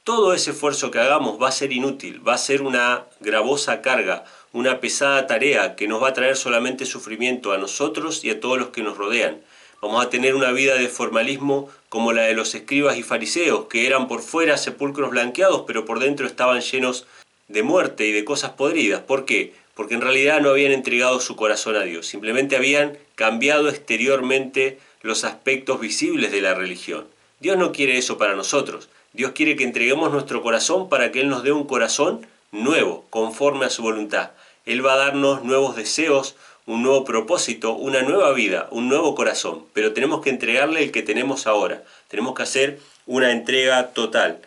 Todo 0.03 0.33
ese 0.33 0.51
esfuerzo 0.51 0.91
que 0.91 0.99
hagamos 0.99 1.41
va 1.41 1.49
a 1.49 1.51
ser 1.51 1.73
inútil, 1.73 2.25
va 2.27 2.33
a 2.33 2.37
ser 2.37 2.61
una 2.61 3.05
gravosa 3.19 3.81
carga, 3.81 4.25
una 4.53 4.79
pesada 4.79 5.27
tarea 5.27 5.75
que 5.75 5.87
nos 5.87 6.01
va 6.01 6.09
a 6.09 6.13
traer 6.13 6.35
solamente 6.35 6.85
sufrimiento 6.85 7.51
a 7.51 7.57
nosotros 7.57 8.23
y 8.23 8.29
a 8.29 8.39
todos 8.39 8.57
los 8.57 8.69
que 8.69 8.83
nos 8.83 8.97
rodean. 8.97 9.41
Vamos 9.81 10.05
a 10.05 10.09
tener 10.09 10.35
una 10.35 10.51
vida 10.51 10.75
de 10.75 10.87
formalismo 10.87 11.69
como 11.91 12.13
la 12.13 12.21
de 12.21 12.35
los 12.35 12.55
escribas 12.55 12.97
y 12.97 13.03
fariseos, 13.03 13.65
que 13.65 13.85
eran 13.85 14.07
por 14.07 14.21
fuera 14.21 14.55
sepulcros 14.55 15.09
blanqueados, 15.09 15.65
pero 15.67 15.83
por 15.83 15.99
dentro 15.99 16.25
estaban 16.25 16.61
llenos 16.61 17.05
de 17.49 17.63
muerte 17.63 18.07
y 18.07 18.13
de 18.13 18.23
cosas 18.23 18.51
podridas. 18.51 19.01
¿Por 19.01 19.25
qué? 19.25 19.53
Porque 19.75 19.95
en 19.95 19.99
realidad 19.99 20.39
no 20.39 20.51
habían 20.51 20.71
entregado 20.71 21.19
su 21.19 21.35
corazón 21.35 21.75
a 21.75 21.81
Dios, 21.81 22.07
simplemente 22.07 22.55
habían 22.55 22.97
cambiado 23.15 23.67
exteriormente 23.67 24.79
los 25.01 25.25
aspectos 25.25 25.81
visibles 25.81 26.31
de 26.31 26.39
la 26.39 26.53
religión. 26.53 27.07
Dios 27.41 27.57
no 27.57 27.73
quiere 27.73 27.97
eso 27.97 28.17
para 28.17 28.35
nosotros. 28.35 28.87
Dios 29.11 29.33
quiere 29.33 29.57
que 29.57 29.65
entreguemos 29.65 30.13
nuestro 30.13 30.41
corazón 30.41 30.87
para 30.87 31.11
que 31.11 31.19
Él 31.19 31.27
nos 31.27 31.43
dé 31.43 31.51
un 31.51 31.65
corazón 31.65 32.25
nuevo, 32.53 33.03
conforme 33.09 33.65
a 33.65 33.69
su 33.69 33.81
voluntad. 33.81 34.31
Él 34.65 34.85
va 34.85 34.93
a 34.93 34.97
darnos 34.97 35.43
nuevos 35.43 35.75
deseos, 35.75 36.37
un 36.65 36.83
nuevo 36.83 37.03
propósito, 37.03 37.73
una 37.73 38.01
nueva 38.01 38.31
vida, 38.33 38.67
un 38.71 38.89
nuevo 38.89 39.15
corazón. 39.15 39.65
Pero 39.73 39.93
tenemos 39.93 40.21
que 40.21 40.29
entregarle 40.29 40.83
el 40.83 40.91
que 40.91 41.03
tenemos 41.03 41.47
ahora. 41.47 41.83
Tenemos 42.07 42.35
que 42.35 42.43
hacer 42.43 42.79
una 43.05 43.31
entrega 43.31 43.89
total. 43.89 44.41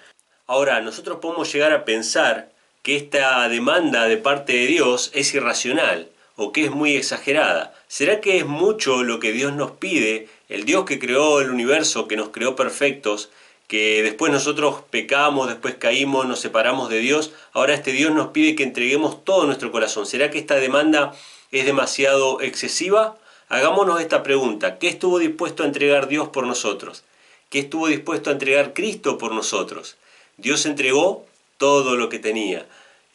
Ahora, 0.47 0.81
nosotros 0.81 1.19
podemos 1.21 1.53
llegar 1.53 1.73
a 1.73 1.85
pensar 1.85 2.51
que 2.83 2.97
esta 2.97 3.49
demanda 3.49 4.07
de 4.09 4.19
parte 4.19 4.53
de 4.53 4.67
Dios 4.67 5.11
es 5.15 5.35
irracional 5.35 6.09
o 6.37 6.53
que 6.53 6.65
es 6.65 6.71
muy 6.71 6.97
exagerada. 6.97 7.75
¿Será 7.89 8.21
que 8.21 8.39
es 8.39 8.47
mucho 8.47 9.03
lo 9.03 9.21
que 9.21 9.33
Dios 9.33 9.55
nos 9.55 9.73
pide? 9.73 10.29
El 10.49 10.65
Dios 10.65 10.85
que 10.85 10.99
creó 10.99 11.41
el 11.41 11.51
universo, 11.51 12.09
que 12.09 12.17
nos 12.17 12.29
creó 12.29 12.57
perfectos, 12.57 13.31
que 13.69 14.03
después 14.03 14.31
nosotros 14.31 14.83
pecamos, 14.91 15.49
después 15.49 15.77
caímos, 15.77 16.27
nos 16.27 16.41
separamos 16.41 16.91
de 16.91 16.99
Dios, 16.99 17.33
ahora 17.53 17.75
este 17.75 17.93
Dios 17.93 18.13
nos 18.13 18.29
pide 18.29 18.55
que 18.55 18.63
entreguemos 18.63 19.25
todo 19.25 19.47
nuestro 19.47 19.73
corazón. 19.73 20.07
¿Será 20.07 20.31
que 20.31 20.39
esta 20.39 20.57
demanda 20.57 21.15
es 21.55 21.67
demasiado 21.67 22.41
excesiva? 22.41 23.17
Hagámonos 23.49 24.01
esta 24.01 24.25
pregunta. 24.25 24.79
¿Qué 24.79 24.89
estuvo 24.89 25.21
dispuesto 25.21 25.63
a 25.63 25.67
entregar 25.67 26.09
Dios 26.09 26.29
por 26.29 26.47
nosotros? 26.47 27.05
¿Qué 27.49 27.61
estuvo 27.61 27.87
dispuesto 27.87 28.31
a 28.31 28.33
entregar 28.33 28.75
Cristo 28.75 29.19
por 29.19 29.33
nosotros? 29.33 29.97
Dios 30.37 30.67
entregó 30.67 31.25
todo 31.57 31.95
lo 31.95 32.09
que 32.09 32.19
tenía. 32.19 32.67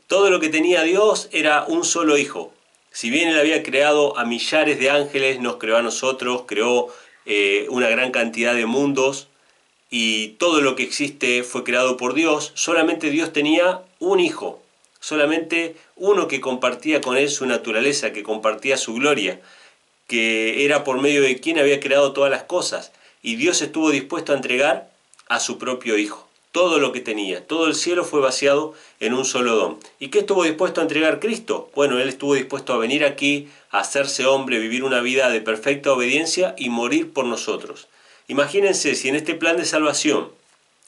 Todo 0.08 0.30
lo 0.30 0.40
que 0.40 0.48
tenía 0.48 0.84
Dios 0.84 1.28
era 1.34 1.66
un 1.66 1.84
solo 1.84 2.18
hijo. 2.18 2.54
Si 2.92 3.10
bien 3.10 3.28
Él 3.28 3.38
había 3.38 3.62
creado 3.62 4.18
a 4.18 4.24
millares 4.24 4.80
de 4.80 4.90
ángeles, 4.90 5.42
nos 5.42 5.58
creó 5.58 5.76
a 5.76 5.82
nosotros, 5.82 6.44
creó 6.48 6.88
eh, 7.26 7.68
una 7.70 7.90
gran 7.90 8.12
cantidad 8.12 8.56
de 8.56 8.66
mundos 8.66 9.28
y 9.90 10.30
todo 10.40 10.62
lo 10.62 10.78
que 10.78 10.84
existe 10.84 11.44
fue 11.44 11.66
creado 11.66 11.98
por 11.98 12.14
Dios, 12.14 12.52
solamente 12.56 13.10
Dios 13.10 13.34
tenía 13.34 13.82
un 14.00 14.20
hijo, 14.20 14.62
solamente 15.00 15.76
uno 15.96 16.28
que 16.28 16.42
compartía 16.42 17.02
con 17.02 17.18
Él 17.18 17.30
su 17.30 17.46
naturaleza, 17.46 18.12
que 18.12 18.24
compartía 18.24 18.78
su 18.78 18.94
gloria, 18.96 19.40
que 20.08 20.66
era 20.66 20.84
por 20.84 21.00
medio 21.02 21.22
de 21.22 21.40
quien 21.40 21.60
había 21.60 21.80
creado 21.80 22.14
todas 22.14 22.32
las 22.32 22.44
cosas. 22.44 22.92
Y 23.22 23.36
Dios 23.36 23.62
estuvo 23.62 23.92
dispuesto 23.92 24.34
a 24.34 24.36
entregar 24.36 24.90
a 25.28 25.40
su 25.40 25.58
propio 25.58 25.98
hijo 25.98 26.30
todo 26.52 26.80
lo 26.80 26.92
que 26.92 27.00
tenía. 27.00 27.46
Todo 27.46 27.68
el 27.68 27.76
cielo 27.76 28.04
fue 28.04 28.22
vaciado 28.22 28.74
en 29.00 29.14
un 29.14 29.26
solo 29.26 29.56
don. 29.56 29.80
¿Y 30.00 30.08
qué 30.10 30.20
estuvo 30.20 30.44
dispuesto 30.44 30.82
a 30.82 30.84
entregar 30.84 31.20
Cristo? 31.20 31.70
Bueno, 31.76 32.00
Él 32.00 32.10
estuvo 32.10 32.34
dispuesto 32.34 32.74
a 32.74 32.78
venir 32.78 33.06
aquí, 33.06 33.50
a 33.72 33.80
hacerse 33.80 34.26
hombre, 34.26 34.60
vivir 34.60 34.84
una 34.84 35.02
vida 35.02 35.30
de 35.30 35.42
perfecta 35.42 35.94
obediencia 35.94 36.56
y 36.58 36.70
morir 36.70 37.14
por 37.14 37.26
nosotros. 37.26 37.88
Imagínense 38.28 38.96
si 38.96 39.10
en 39.10 39.16
este 39.16 39.36
plan 39.36 39.58
de 39.58 39.66
salvación 39.66 40.30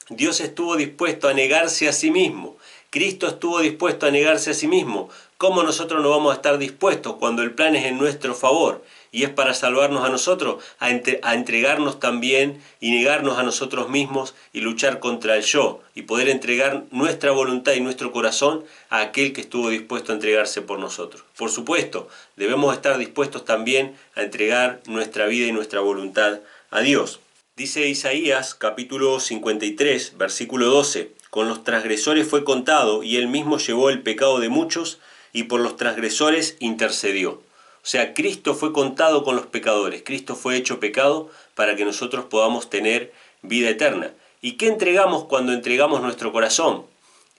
Dios 0.08 0.40
estuvo 0.40 0.76
dispuesto 0.76 1.28
a 1.28 1.34
negarse 1.34 1.88
a 1.88 1.92
sí 1.92 2.10
mismo, 2.10 2.56
Cristo 2.92 3.26
estuvo 3.26 3.58
dispuesto 3.60 4.06
a 4.06 4.10
negarse 4.10 4.50
a 4.50 4.54
sí 4.54 4.68
mismo, 4.68 5.08
¿cómo 5.38 5.62
nosotros 5.62 6.02
no 6.02 6.10
vamos 6.10 6.32
a 6.32 6.36
estar 6.36 6.58
dispuestos 6.58 7.16
cuando 7.16 7.42
el 7.42 7.52
plan 7.52 7.74
es 7.74 7.86
en 7.86 7.96
nuestro 7.96 8.34
favor? 8.34 8.84
y 9.12 9.24
es 9.24 9.30
para 9.30 9.52
salvarnos 9.52 10.04
a 10.04 10.08
nosotros, 10.08 10.64
a, 10.80 10.90
entregarnos 10.90 12.00
también 12.00 12.60
y 12.80 12.90
negarnos 12.90 13.38
a 13.38 13.42
nosotros 13.42 13.90
mismos 13.90 14.34
y 14.54 14.60
luchar 14.60 14.98
contra 15.00 15.36
el 15.36 15.42
yo 15.42 15.82
y 15.94 16.02
poder 16.02 16.30
entregar 16.30 16.84
nuestra 16.90 17.30
voluntad 17.30 17.74
y 17.74 17.80
nuestro 17.80 18.10
corazón 18.10 18.64
a 18.88 19.02
aquel 19.02 19.34
que 19.34 19.42
estuvo 19.42 19.68
dispuesto 19.68 20.10
a 20.12 20.14
entregarse 20.14 20.62
por 20.62 20.78
nosotros. 20.78 21.22
Por 21.36 21.50
supuesto, 21.50 22.08
debemos 22.36 22.74
estar 22.74 22.96
dispuestos 22.96 23.44
también 23.44 23.94
a 24.16 24.22
entregar 24.22 24.80
nuestra 24.86 25.26
vida 25.26 25.46
y 25.46 25.52
nuestra 25.52 25.80
voluntad 25.80 26.40
a 26.70 26.80
Dios. 26.80 27.20
Dice 27.54 27.86
Isaías 27.86 28.54
capítulo 28.54 29.20
53, 29.20 30.16
versículo 30.16 30.68
12, 30.68 31.12
con 31.32 31.48
los 31.48 31.64
transgresores 31.64 32.28
fue 32.28 32.44
contado 32.44 33.02
y 33.02 33.16
él 33.16 33.26
mismo 33.26 33.56
llevó 33.56 33.88
el 33.88 34.02
pecado 34.02 34.38
de 34.38 34.50
muchos 34.50 34.98
y 35.32 35.44
por 35.44 35.62
los 35.62 35.78
transgresores 35.78 36.58
intercedió. 36.60 37.30
O 37.30 37.84
sea, 37.84 38.12
Cristo 38.12 38.54
fue 38.54 38.74
contado 38.74 39.24
con 39.24 39.36
los 39.36 39.46
pecadores, 39.46 40.02
Cristo 40.04 40.36
fue 40.36 40.58
hecho 40.58 40.78
pecado 40.78 41.30
para 41.54 41.74
que 41.74 41.86
nosotros 41.86 42.26
podamos 42.26 42.68
tener 42.68 43.14
vida 43.40 43.70
eterna. 43.70 44.10
¿Y 44.42 44.58
qué 44.58 44.66
entregamos 44.66 45.24
cuando 45.24 45.54
entregamos 45.54 46.02
nuestro 46.02 46.32
corazón? 46.32 46.84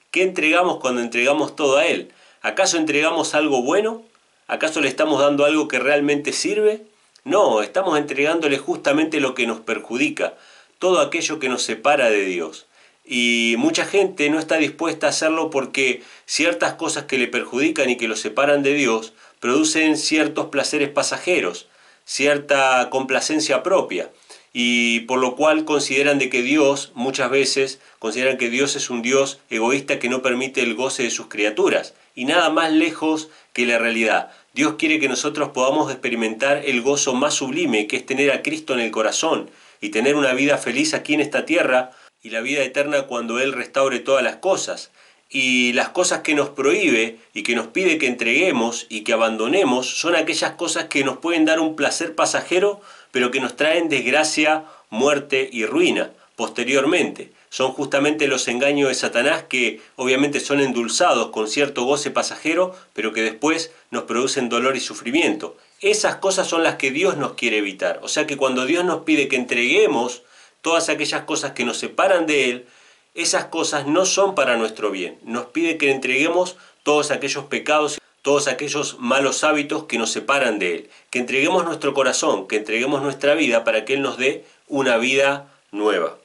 ¿Qué 0.10 0.24
entregamos 0.24 0.78
cuando 0.80 1.02
entregamos 1.02 1.56
todo 1.56 1.78
a 1.78 1.86
Él? 1.86 2.12
¿Acaso 2.42 2.78
entregamos 2.78 3.36
algo 3.36 3.62
bueno? 3.62 4.02
¿Acaso 4.48 4.82
le 4.82 4.88
estamos 4.88 5.22
dando 5.22 5.46
algo 5.46 5.68
que 5.68 5.78
realmente 5.78 6.34
sirve? 6.34 6.82
No, 7.26 7.62
estamos 7.62 8.00
entregándole 8.00 8.58
justamente 8.58 9.20
lo 9.20 9.36
que 9.36 9.46
nos 9.46 9.60
perjudica, 9.60 10.34
todo 10.80 11.00
aquello 11.00 11.38
que 11.38 11.48
nos 11.48 11.62
separa 11.62 12.10
de 12.10 12.26
Dios. 12.26 12.66
Y 13.06 13.56
mucha 13.58 13.86
gente 13.86 14.30
no 14.30 14.40
está 14.40 14.58
dispuesta 14.58 15.08
a 15.08 15.10
hacerlo 15.10 15.50
porque 15.50 16.04
ciertas 16.26 16.76
cosas 16.76 17.04
que 17.04 17.18
le 17.18 17.28
perjudican 17.28 17.90
y 17.90 17.98
que 17.98 18.08
lo 18.08 18.16
separan 18.16 18.64
de 18.64 18.74
Dios 18.74 19.14
producen 19.40 19.98
ciertos 19.98 20.48
placeres 20.48 20.90
pasajeros, 20.90 21.68
cierta 22.06 22.90
complacencia 22.90 23.62
propia, 23.62 24.10
y 24.54 25.02
por 25.02 25.20
lo 25.20 25.36
cual 25.36 25.66
consideran 25.66 26.20
de 26.20 26.30
que 26.30 26.44
Dios, 26.44 26.92
muchas 26.96 27.30
veces, 27.30 27.82
consideran 28.00 28.38
que 28.38 28.50
Dios 28.50 28.76
es 28.78 28.90
un 28.90 29.02
Dios 29.02 29.40
egoísta 29.50 30.00
que 30.00 30.10
no 30.10 30.22
permite 30.22 30.62
el 30.62 30.76
goce 30.76 31.04
de 31.04 31.10
sus 31.10 31.28
criaturas, 31.28 31.96
y 32.16 32.24
nada 32.24 32.52
más 32.52 32.72
lejos 32.72 33.30
que 33.52 33.66
la 33.66 33.80
realidad. 33.80 34.32
Dios 34.54 34.76
quiere 34.78 35.00
que 35.00 35.10
nosotros 35.10 35.50
podamos 35.50 35.92
experimentar 35.92 36.62
el 36.66 36.82
gozo 36.82 37.14
más 37.14 37.34
sublime, 37.34 37.88
que 37.88 37.98
es 37.98 38.06
tener 38.06 38.32
a 38.32 38.44
Cristo 38.44 38.74
en 38.74 38.80
el 38.80 38.92
corazón, 38.92 39.50
y 39.82 39.90
tener 39.90 40.16
una 40.16 40.34
vida 40.34 40.58
feliz 40.58 40.94
aquí 40.94 41.16
en 41.16 41.20
esta 41.20 41.46
tierra, 41.46 41.92
y 42.24 42.30
la 42.30 42.42
vida 42.42 42.64
eterna 42.64 43.04
cuando 43.04 43.40
Él 43.40 43.52
restaure 43.52 44.00
todas 44.00 44.24
las 44.24 44.38
cosas 44.38 44.92
y 45.30 45.74
las 45.74 45.90
cosas 45.90 46.22
que 46.22 46.36
nos 46.36 46.50
prohíbe 46.50 47.18
y 47.34 47.44
que 47.44 47.56
nos 47.56 47.68
pide 47.68 47.98
que 47.98 48.08
entreguemos 48.08 48.86
y 48.88 49.02
que 49.02 49.14
abandonemos 49.14 49.90
son 50.00 50.16
aquellas 50.16 50.52
cosas 50.52 50.86
que 50.86 51.04
nos 51.04 51.18
pueden 51.18 51.44
dar 51.44 51.60
un 51.60 51.76
placer 51.76 52.16
pasajero, 52.16 52.82
pero 53.12 53.30
que 53.30 53.42
nos 53.42 53.56
traen 53.56 53.90
desgracia, 53.90 54.64
muerte 54.90 55.50
y 55.52 55.66
ruina 55.66 56.12
posteriormente. 56.36 57.32
Son 57.50 57.72
justamente 57.72 58.28
los 58.28 58.48
engaños 58.48 58.90
de 58.90 58.96
Satanás 58.96 59.44
que 59.48 59.82
obviamente 59.96 60.40
son 60.40 60.60
endulzados 60.60 61.30
con 61.30 61.48
cierto 61.48 61.84
goce 61.84 62.10
pasajero, 62.10 62.76
pero 62.94 63.14
que 63.14 63.22
después 63.22 63.72
nos 63.92 64.04
producen 64.04 64.50
dolor 64.50 64.76
y 64.76 64.80
sufrimiento. 64.80 65.58
Esas 65.82 66.16
cosas 66.16 66.48
son 66.48 66.64
las 66.64 66.76
que 66.76 66.92
Dios 66.92 67.18
nos 67.18 67.34
quiere 67.34 67.58
evitar. 67.58 68.00
O 68.02 68.08
sea 68.08 68.26
que 68.26 68.38
cuando 68.38 68.66
Dios 68.66 68.86
nos 68.86 69.04
pide 69.04 69.28
que 69.28 69.36
entreguemos 69.36 70.24
todas 70.64 70.90
aquellas 70.90 71.24
cosas 71.24 71.52
que 71.52 71.66
nos 71.66 71.78
separan 71.78 72.26
de 72.26 72.50
Él, 72.50 72.66
esas 73.14 73.46
cosas 73.46 73.86
no 73.86 74.06
son 74.06 74.34
para 74.34 74.58
nuestro 74.58 74.90
bien. 74.90 75.20
Nos 75.24 75.46
pide 75.48 75.78
que 75.78 75.92
entreguemos 75.92 76.56
todos 76.82 77.12
aquellos 77.12 77.46
pecados, 77.46 78.00
todos 78.24 78.48
aquellos 78.48 78.98
malos 78.98 79.44
hábitos 79.44 79.84
que 79.84 80.00
nos 80.00 80.12
separan 80.12 80.58
de 80.58 80.76
Él, 80.76 80.90
que 81.12 81.20
entreguemos 81.20 81.66
nuestro 81.66 81.94
corazón, 81.94 82.48
que 82.48 82.56
entreguemos 82.56 83.04
nuestra 83.04 83.36
vida 83.36 83.64
para 83.64 83.86
que 83.86 83.94
Él 83.94 84.02
nos 84.02 84.18
dé 84.18 84.46
una 84.68 84.98
vida 84.98 85.54
nueva. 85.72 86.18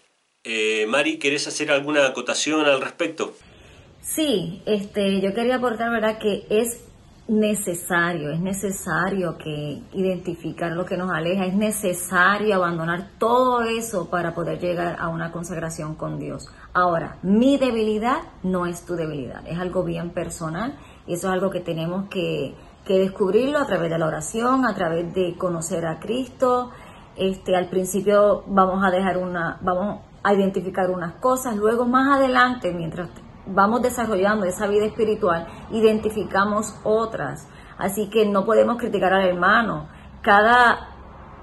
Eh, 0.44 0.86
Mari, 0.88 1.18
¿querés 1.18 1.48
hacer 1.48 1.72
alguna 1.72 2.06
acotación 2.06 2.64
al 2.64 2.80
respecto? 2.80 3.34
Sí, 4.00 4.62
este, 4.64 5.20
yo 5.20 5.34
quería 5.34 5.56
aportar, 5.56 5.90
¿verdad?, 5.90 6.18
que 6.18 6.46
es 6.48 6.87
necesario, 7.28 8.30
es 8.30 8.40
necesario 8.40 9.36
que 9.36 9.82
identificar 9.92 10.72
lo 10.72 10.86
que 10.86 10.96
nos 10.96 11.10
aleja, 11.10 11.44
es 11.44 11.54
necesario 11.54 12.54
abandonar 12.54 13.10
todo 13.18 13.60
eso 13.62 14.08
para 14.08 14.34
poder 14.34 14.58
llegar 14.58 14.96
a 14.98 15.08
una 15.08 15.30
consagración 15.30 15.94
con 15.94 16.18
Dios. 16.18 16.50
Ahora, 16.72 17.18
mi 17.22 17.58
debilidad 17.58 18.20
no 18.42 18.64
es 18.64 18.84
tu 18.86 18.94
debilidad, 18.94 19.46
es 19.46 19.58
algo 19.58 19.84
bien 19.84 20.10
personal 20.10 20.78
y 21.06 21.14
eso 21.14 21.28
es 21.28 21.34
algo 21.34 21.50
que 21.50 21.60
tenemos 21.60 22.08
que, 22.08 22.54
que 22.86 22.98
descubrirlo 22.98 23.58
a 23.58 23.66
través 23.66 23.90
de 23.90 23.98
la 23.98 24.06
oración, 24.06 24.64
a 24.64 24.74
través 24.74 25.14
de 25.14 25.36
conocer 25.36 25.86
a 25.86 26.00
Cristo. 26.00 26.70
Este, 27.14 27.54
al 27.54 27.68
principio 27.68 28.44
vamos 28.46 28.82
a 28.82 28.90
dejar 28.90 29.18
una, 29.18 29.58
vamos 29.60 30.00
a 30.22 30.32
identificar 30.32 30.90
unas 30.90 31.14
cosas, 31.14 31.56
luego 31.56 31.84
más 31.84 32.16
adelante, 32.18 32.72
mientras 32.72 33.10
vamos 33.48 33.82
desarrollando 33.82 34.44
esa 34.46 34.66
vida 34.66 34.86
espiritual, 34.86 35.46
identificamos 35.70 36.74
otras. 36.84 37.48
Así 37.78 38.08
que 38.10 38.26
no 38.26 38.44
podemos 38.44 38.76
criticar 38.76 39.12
al 39.12 39.26
hermano. 39.26 39.88
Cada 40.22 40.88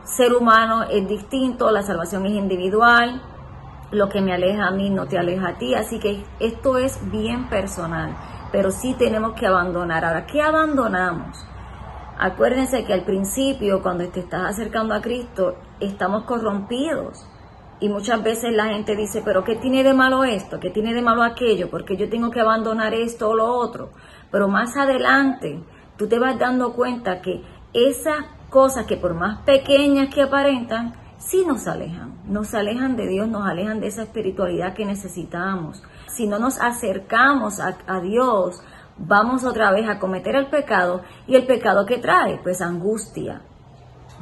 ser 0.03 0.33
humano 0.33 0.83
es 0.83 1.07
distinto, 1.07 1.71
la 1.71 1.81
salvación 1.81 2.25
es 2.25 2.33
individual, 2.33 3.21
lo 3.91 4.09
que 4.09 4.21
me 4.21 4.33
aleja 4.33 4.67
a 4.67 4.71
mí 4.71 4.89
no 4.89 5.07
te 5.07 5.17
aleja 5.17 5.49
a 5.49 5.57
ti, 5.57 5.73
así 5.73 5.99
que 5.99 6.25
esto 6.39 6.77
es 6.77 6.99
bien 7.11 7.49
personal, 7.49 8.15
pero 8.51 8.71
sí 8.71 8.95
tenemos 8.97 9.33
que 9.33 9.47
abandonar. 9.47 10.05
Ahora, 10.05 10.25
¿qué 10.25 10.41
abandonamos? 10.41 11.45
Acuérdense 12.17 12.85
que 12.85 12.93
al 12.93 13.03
principio, 13.03 13.81
cuando 13.81 14.07
te 14.09 14.21
estás 14.21 14.49
acercando 14.49 14.93
a 14.93 15.01
Cristo, 15.01 15.55
estamos 15.79 16.23
corrompidos. 16.23 17.25
Y 17.79 17.89
muchas 17.89 18.23
veces 18.23 18.53
la 18.53 18.67
gente 18.67 18.95
dice, 18.95 19.21
pero 19.23 19.43
¿qué 19.43 19.55
tiene 19.55 19.83
de 19.83 19.93
malo 19.93 20.23
esto? 20.23 20.59
¿Qué 20.59 20.69
tiene 20.69 20.93
de 20.93 21.01
malo 21.01 21.23
aquello? 21.23 21.69
Porque 21.69 21.97
yo 21.97 22.09
tengo 22.09 22.31
que 22.31 22.39
abandonar 22.39 22.93
esto 22.93 23.29
o 23.29 23.35
lo 23.35 23.53
otro. 23.53 23.91
Pero 24.31 24.47
más 24.47 24.77
adelante, 24.77 25.61
tú 25.97 26.07
te 26.07 26.17
vas 26.17 26.39
dando 26.39 26.73
cuenta 26.73 27.21
que 27.21 27.41
esas 27.73 28.25
cosas 28.49 28.85
que 28.85 28.95
por 28.95 29.13
más 29.13 29.39
pequeñas 29.41 30.13
que 30.13 30.21
aparentan, 30.21 30.93
sí 31.17 31.43
nos 31.45 31.67
alejan. 31.67 32.21
Nos 32.25 32.53
alejan 32.53 32.95
de 32.95 33.07
Dios, 33.07 33.27
nos 33.27 33.45
alejan 33.45 33.81
de 33.81 33.87
esa 33.87 34.03
espiritualidad 34.03 34.73
que 34.73 34.85
necesitamos. 34.85 35.83
Si 36.07 36.27
no 36.27 36.39
nos 36.39 36.61
acercamos 36.61 37.59
a, 37.59 37.77
a 37.87 37.99
Dios, 37.99 38.61
vamos 38.97 39.43
otra 39.43 39.71
vez 39.71 39.89
a 39.89 39.99
cometer 39.99 40.35
el 40.35 40.47
pecado. 40.47 41.01
¿Y 41.27 41.35
el 41.35 41.45
pecado 41.45 41.85
que 41.85 41.97
trae? 41.97 42.39
Pues 42.41 42.61
angustia, 42.61 43.41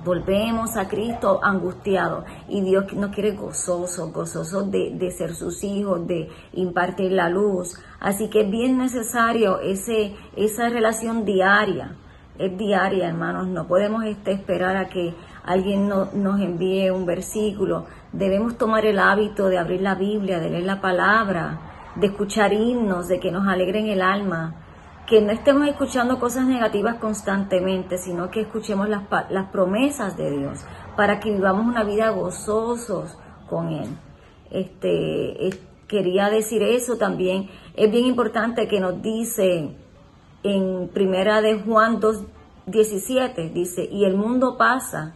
volvemos 0.04 0.78
a 0.78 0.88
Cristo 0.88 1.40
angustiado. 1.44 2.26
Y 2.48 2.62
Dios 2.62 2.92
nos 2.94 3.12
quiere 3.12 3.32
gozosos, 3.32 4.12
gozosos 4.12 4.70
de, 4.72 4.92
de, 4.96 5.12
ser 5.12 5.34
sus 5.34 5.64
hijos, 5.64 6.06
de 6.08 6.30
impartir 6.54 7.12
la 7.12 7.30
luz. 7.30 7.80
Así 8.00 8.30
que 8.30 8.42
es 8.42 8.52
bien 8.52 8.78
necesario 8.78 9.60
ese, 9.60 10.16
esa 10.36 10.70
relación 10.70 11.26
diaria, 11.26 11.96
es 12.38 12.58
diaria 12.58 13.08
hermanos, 13.08 13.48
no 13.48 13.68
podemos 13.68 14.04
este, 14.06 14.32
esperar 14.32 14.76
a 14.76 14.90
que 14.90 15.14
alguien 15.44 15.88
no, 15.88 16.10
nos 16.14 16.42
envíe 16.42 16.90
un 16.90 17.06
versículo, 17.06 17.86
debemos 18.12 18.58
tomar 18.58 18.86
el 18.86 19.00
hábito 19.00 19.50
de 19.50 19.60
abrir 19.60 19.82
la 19.82 19.96
Biblia, 19.96 20.40
de 20.40 20.50
leer 20.50 20.64
la 20.64 20.82
palabra, 20.82 21.92
de 21.96 22.08
escuchar 22.08 22.52
himnos, 22.54 23.08
de 23.08 23.20
que 23.20 23.32
nos 23.32 23.48
alegren 23.48 23.88
el 23.88 24.02
alma, 24.02 24.63
que 25.08 25.22
no 25.22 25.32
estemos 25.32 25.68
escuchando 25.68 26.20
cosas 26.20 26.46
negativas 26.46 26.96
constantemente, 26.96 27.98
sino 27.98 28.32
que 28.32 28.42
escuchemos 28.42 28.88
las, 28.88 29.04
las 29.30 29.50
promesas 29.50 30.16
de 30.16 30.32
Dios 30.32 30.62
para 30.96 31.20
que 31.20 31.32
vivamos 31.32 31.66
una 31.66 31.84
vida 31.84 32.10
gozosos 32.10 33.18
con 33.50 33.70
Él. 33.70 33.90
Este, 34.50 35.50
quería 35.88 36.30
decir 36.30 36.64
eso 36.64 36.98
también. 36.98 37.50
Es 37.76 37.92
bien 37.92 38.06
importante 38.06 38.68
que 38.68 38.80
nos 38.80 39.02
dice 39.02 39.76
en 40.44 40.90
primera 40.90 41.42
de 41.42 41.60
Juan 41.60 42.00
2.17, 42.00 43.52
dice, 43.52 43.88
y 43.92 44.06
el 44.06 44.16
mundo 44.16 44.58
pasa 44.58 45.16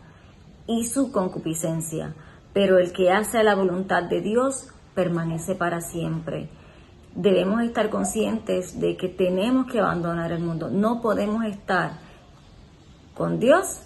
y 0.67 0.86
su 0.86 1.12
concupiscencia, 1.12 2.13
pero 2.53 2.77
el 2.77 2.91
que 2.91 3.12
hace 3.12 3.44
la 3.44 3.56
voluntad 3.56 4.03
de 4.03 4.22
Dios 4.22 4.70
permanece 4.96 5.56
para 5.56 5.79
siempre 5.79 6.50
debemos 7.17 7.63
estar 7.63 7.89
conscientes 7.89 8.79
de 8.79 8.95
que 8.95 9.09
tenemos 9.09 9.65
que 9.65 9.79
abandonar 9.79 10.31
el 10.31 10.39
mundo. 10.39 10.69
No 10.69 11.01
podemos 11.01 11.43
estar 11.45 11.93
con 13.15 13.39
Dios 13.39 13.81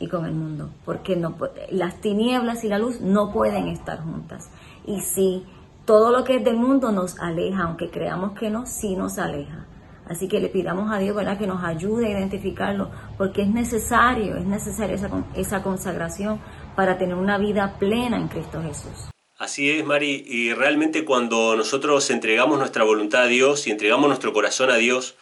y 0.00 0.08
con 0.08 0.24
el 0.24 0.32
mundo, 0.32 0.70
porque 0.86 1.14
no, 1.14 1.36
las 1.70 2.00
tinieblas 2.00 2.64
y 2.64 2.68
la 2.68 2.78
luz 2.78 3.02
no 3.02 3.32
pueden 3.32 3.68
estar 3.68 4.02
juntas. 4.02 4.50
Y 4.86 5.02
si 5.02 5.44
todo 5.84 6.10
lo 6.10 6.24
que 6.24 6.36
es 6.36 6.44
del 6.44 6.56
mundo 6.56 6.90
nos 6.90 7.20
aleja, 7.20 7.64
aunque 7.64 7.90
creamos 7.90 8.32
que 8.32 8.48
no, 8.48 8.64
sí 8.64 8.96
nos 8.96 9.18
aleja. 9.18 9.66
Así 10.08 10.26
que 10.26 10.40
le 10.40 10.48
pidamos 10.48 10.90
a 10.90 10.98
Dios 10.98 11.14
¿verdad? 11.14 11.38
que 11.38 11.46
nos 11.46 11.62
ayude 11.62 12.06
a 12.06 12.18
identificarlo, 12.18 12.90
porque 13.18 13.42
es 13.42 13.48
necesario, 13.48 14.36
es 14.36 14.46
necesaria 14.46 14.96
esa, 14.96 15.10
esa 15.34 15.62
consagración 15.62 16.40
para 16.74 16.96
tener 16.96 17.14
una 17.14 17.36
vida 17.36 17.76
plena 17.78 18.16
en 18.16 18.28
Cristo 18.28 18.62
Jesús. 18.62 19.10
Así 19.40 19.70
es, 19.70 19.86
Mari, 19.86 20.22
y 20.26 20.52
realmente 20.52 21.06
cuando 21.06 21.56
nosotros 21.56 22.10
entregamos 22.10 22.58
nuestra 22.58 22.84
voluntad 22.84 23.22
a 23.22 23.26
Dios 23.26 23.66
y 23.66 23.70
entregamos 23.70 24.06
nuestro 24.06 24.34
corazón 24.34 24.68
a 24.68 24.76
Dios, 24.76 25.14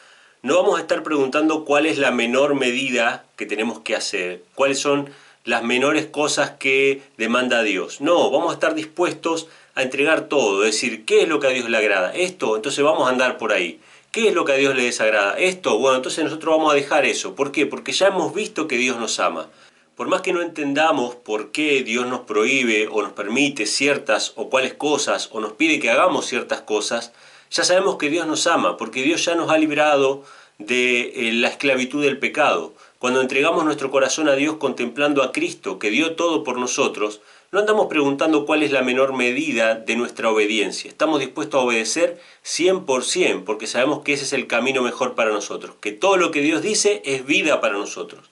no 0.42 0.56
vamos 0.56 0.76
a 0.76 0.80
estar 0.80 1.04
preguntando 1.04 1.64
cuál 1.64 1.86
es 1.86 1.98
la 1.98 2.10
menor 2.10 2.56
medida 2.56 3.24
que 3.36 3.46
tenemos 3.46 3.78
que 3.78 3.94
hacer, 3.94 4.42
cuáles 4.56 4.80
son 4.80 5.08
las 5.44 5.62
menores 5.62 6.06
cosas 6.06 6.50
que 6.58 7.00
demanda 7.16 7.62
Dios. 7.62 8.00
No, 8.00 8.28
vamos 8.32 8.50
a 8.50 8.54
estar 8.54 8.74
dispuestos 8.74 9.46
a 9.76 9.84
entregar 9.84 10.22
todo, 10.22 10.62
decir, 10.62 11.04
¿qué 11.04 11.22
es 11.22 11.28
lo 11.28 11.38
que 11.38 11.46
a 11.46 11.50
Dios 11.50 11.70
le 11.70 11.76
agrada? 11.76 12.12
Esto, 12.12 12.56
entonces 12.56 12.82
vamos 12.82 13.06
a 13.06 13.12
andar 13.12 13.38
por 13.38 13.52
ahí. 13.52 13.78
¿Qué 14.10 14.26
es 14.26 14.34
lo 14.34 14.44
que 14.44 14.50
a 14.50 14.56
Dios 14.56 14.74
le 14.74 14.82
desagrada? 14.82 15.38
Esto, 15.38 15.78
bueno, 15.78 15.98
entonces 15.98 16.24
nosotros 16.24 16.56
vamos 16.56 16.72
a 16.72 16.74
dejar 16.74 17.06
eso. 17.06 17.36
¿Por 17.36 17.52
qué? 17.52 17.66
Porque 17.66 17.92
ya 17.92 18.08
hemos 18.08 18.34
visto 18.34 18.66
que 18.66 18.78
Dios 18.78 18.98
nos 18.98 19.20
ama. 19.20 19.46
Por 19.98 20.06
más 20.06 20.22
que 20.22 20.32
no 20.32 20.42
entendamos 20.42 21.16
por 21.16 21.50
qué 21.50 21.82
Dios 21.82 22.06
nos 22.06 22.20
prohíbe 22.20 22.86
o 22.86 23.02
nos 23.02 23.14
permite 23.14 23.66
ciertas 23.66 24.32
o 24.36 24.48
cuáles 24.48 24.74
cosas 24.74 25.28
o 25.32 25.40
nos 25.40 25.54
pide 25.54 25.80
que 25.80 25.90
hagamos 25.90 26.26
ciertas 26.26 26.60
cosas, 26.60 27.12
ya 27.50 27.64
sabemos 27.64 27.96
que 27.96 28.08
Dios 28.08 28.24
nos 28.24 28.46
ama, 28.46 28.76
porque 28.76 29.02
Dios 29.02 29.24
ya 29.24 29.34
nos 29.34 29.50
ha 29.50 29.58
librado 29.58 30.22
de 30.58 31.00
eh, 31.00 31.32
la 31.32 31.48
esclavitud 31.48 32.00
del 32.00 32.20
pecado. 32.20 32.74
Cuando 33.00 33.20
entregamos 33.20 33.64
nuestro 33.64 33.90
corazón 33.90 34.28
a 34.28 34.36
Dios 34.36 34.58
contemplando 34.58 35.24
a 35.24 35.32
Cristo, 35.32 35.80
que 35.80 35.90
dio 35.90 36.14
todo 36.14 36.44
por 36.44 36.60
nosotros, 36.60 37.20
no 37.50 37.58
andamos 37.58 37.88
preguntando 37.88 38.46
cuál 38.46 38.62
es 38.62 38.70
la 38.70 38.82
menor 38.82 39.14
medida 39.14 39.74
de 39.74 39.96
nuestra 39.96 40.30
obediencia. 40.30 40.88
Estamos 40.88 41.18
dispuestos 41.18 41.60
a 41.60 41.64
obedecer 41.64 42.20
100% 42.44 43.42
porque 43.42 43.66
sabemos 43.66 44.04
que 44.04 44.12
ese 44.12 44.22
es 44.22 44.32
el 44.32 44.46
camino 44.46 44.80
mejor 44.80 45.16
para 45.16 45.32
nosotros, 45.32 45.74
que 45.80 45.90
todo 45.90 46.16
lo 46.16 46.30
que 46.30 46.40
Dios 46.40 46.62
dice 46.62 47.02
es 47.04 47.26
vida 47.26 47.60
para 47.60 47.74
nosotros 47.74 48.30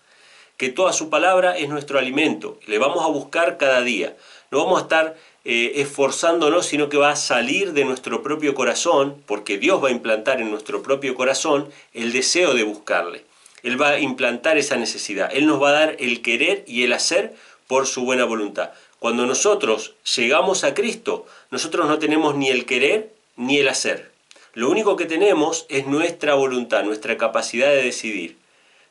que 0.56 0.70
toda 0.70 0.92
su 0.92 1.10
palabra 1.10 1.56
es 1.56 1.68
nuestro 1.68 1.98
alimento. 1.98 2.58
Le 2.66 2.78
vamos 2.78 3.04
a 3.04 3.08
buscar 3.08 3.58
cada 3.58 3.82
día. 3.82 4.16
No 4.50 4.64
vamos 4.64 4.78
a 4.78 4.82
estar 4.82 5.16
eh, 5.44 5.72
esforzándonos, 5.76 6.66
sino 6.66 6.88
que 6.88 6.96
va 6.96 7.10
a 7.10 7.16
salir 7.16 7.72
de 7.72 7.84
nuestro 7.84 8.22
propio 8.22 8.54
corazón, 8.54 9.22
porque 9.26 9.58
Dios 9.58 9.82
va 9.82 9.88
a 9.88 9.92
implantar 9.92 10.40
en 10.40 10.50
nuestro 10.50 10.82
propio 10.82 11.14
corazón 11.14 11.68
el 11.92 12.12
deseo 12.12 12.54
de 12.54 12.64
buscarle. 12.64 13.24
Él 13.62 13.80
va 13.80 13.90
a 13.90 13.98
implantar 13.98 14.58
esa 14.58 14.76
necesidad. 14.76 15.30
Él 15.32 15.46
nos 15.46 15.62
va 15.62 15.70
a 15.70 15.72
dar 15.72 15.96
el 15.98 16.22
querer 16.22 16.64
y 16.66 16.84
el 16.84 16.92
hacer 16.92 17.34
por 17.66 17.86
su 17.86 18.04
buena 18.04 18.24
voluntad. 18.24 18.70
Cuando 18.98 19.26
nosotros 19.26 19.94
llegamos 20.16 20.64
a 20.64 20.72
Cristo, 20.72 21.26
nosotros 21.50 21.86
no 21.86 21.98
tenemos 21.98 22.34
ni 22.34 22.48
el 22.48 22.64
querer 22.64 23.12
ni 23.36 23.58
el 23.58 23.68
hacer. 23.68 24.10
Lo 24.54 24.70
único 24.70 24.96
que 24.96 25.04
tenemos 25.04 25.66
es 25.68 25.86
nuestra 25.86 26.34
voluntad, 26.34 26.82
nuestra 26.84 27.18
capacidad 27.18 27.68
de 27.68 27.82
decidir 27.82 28.36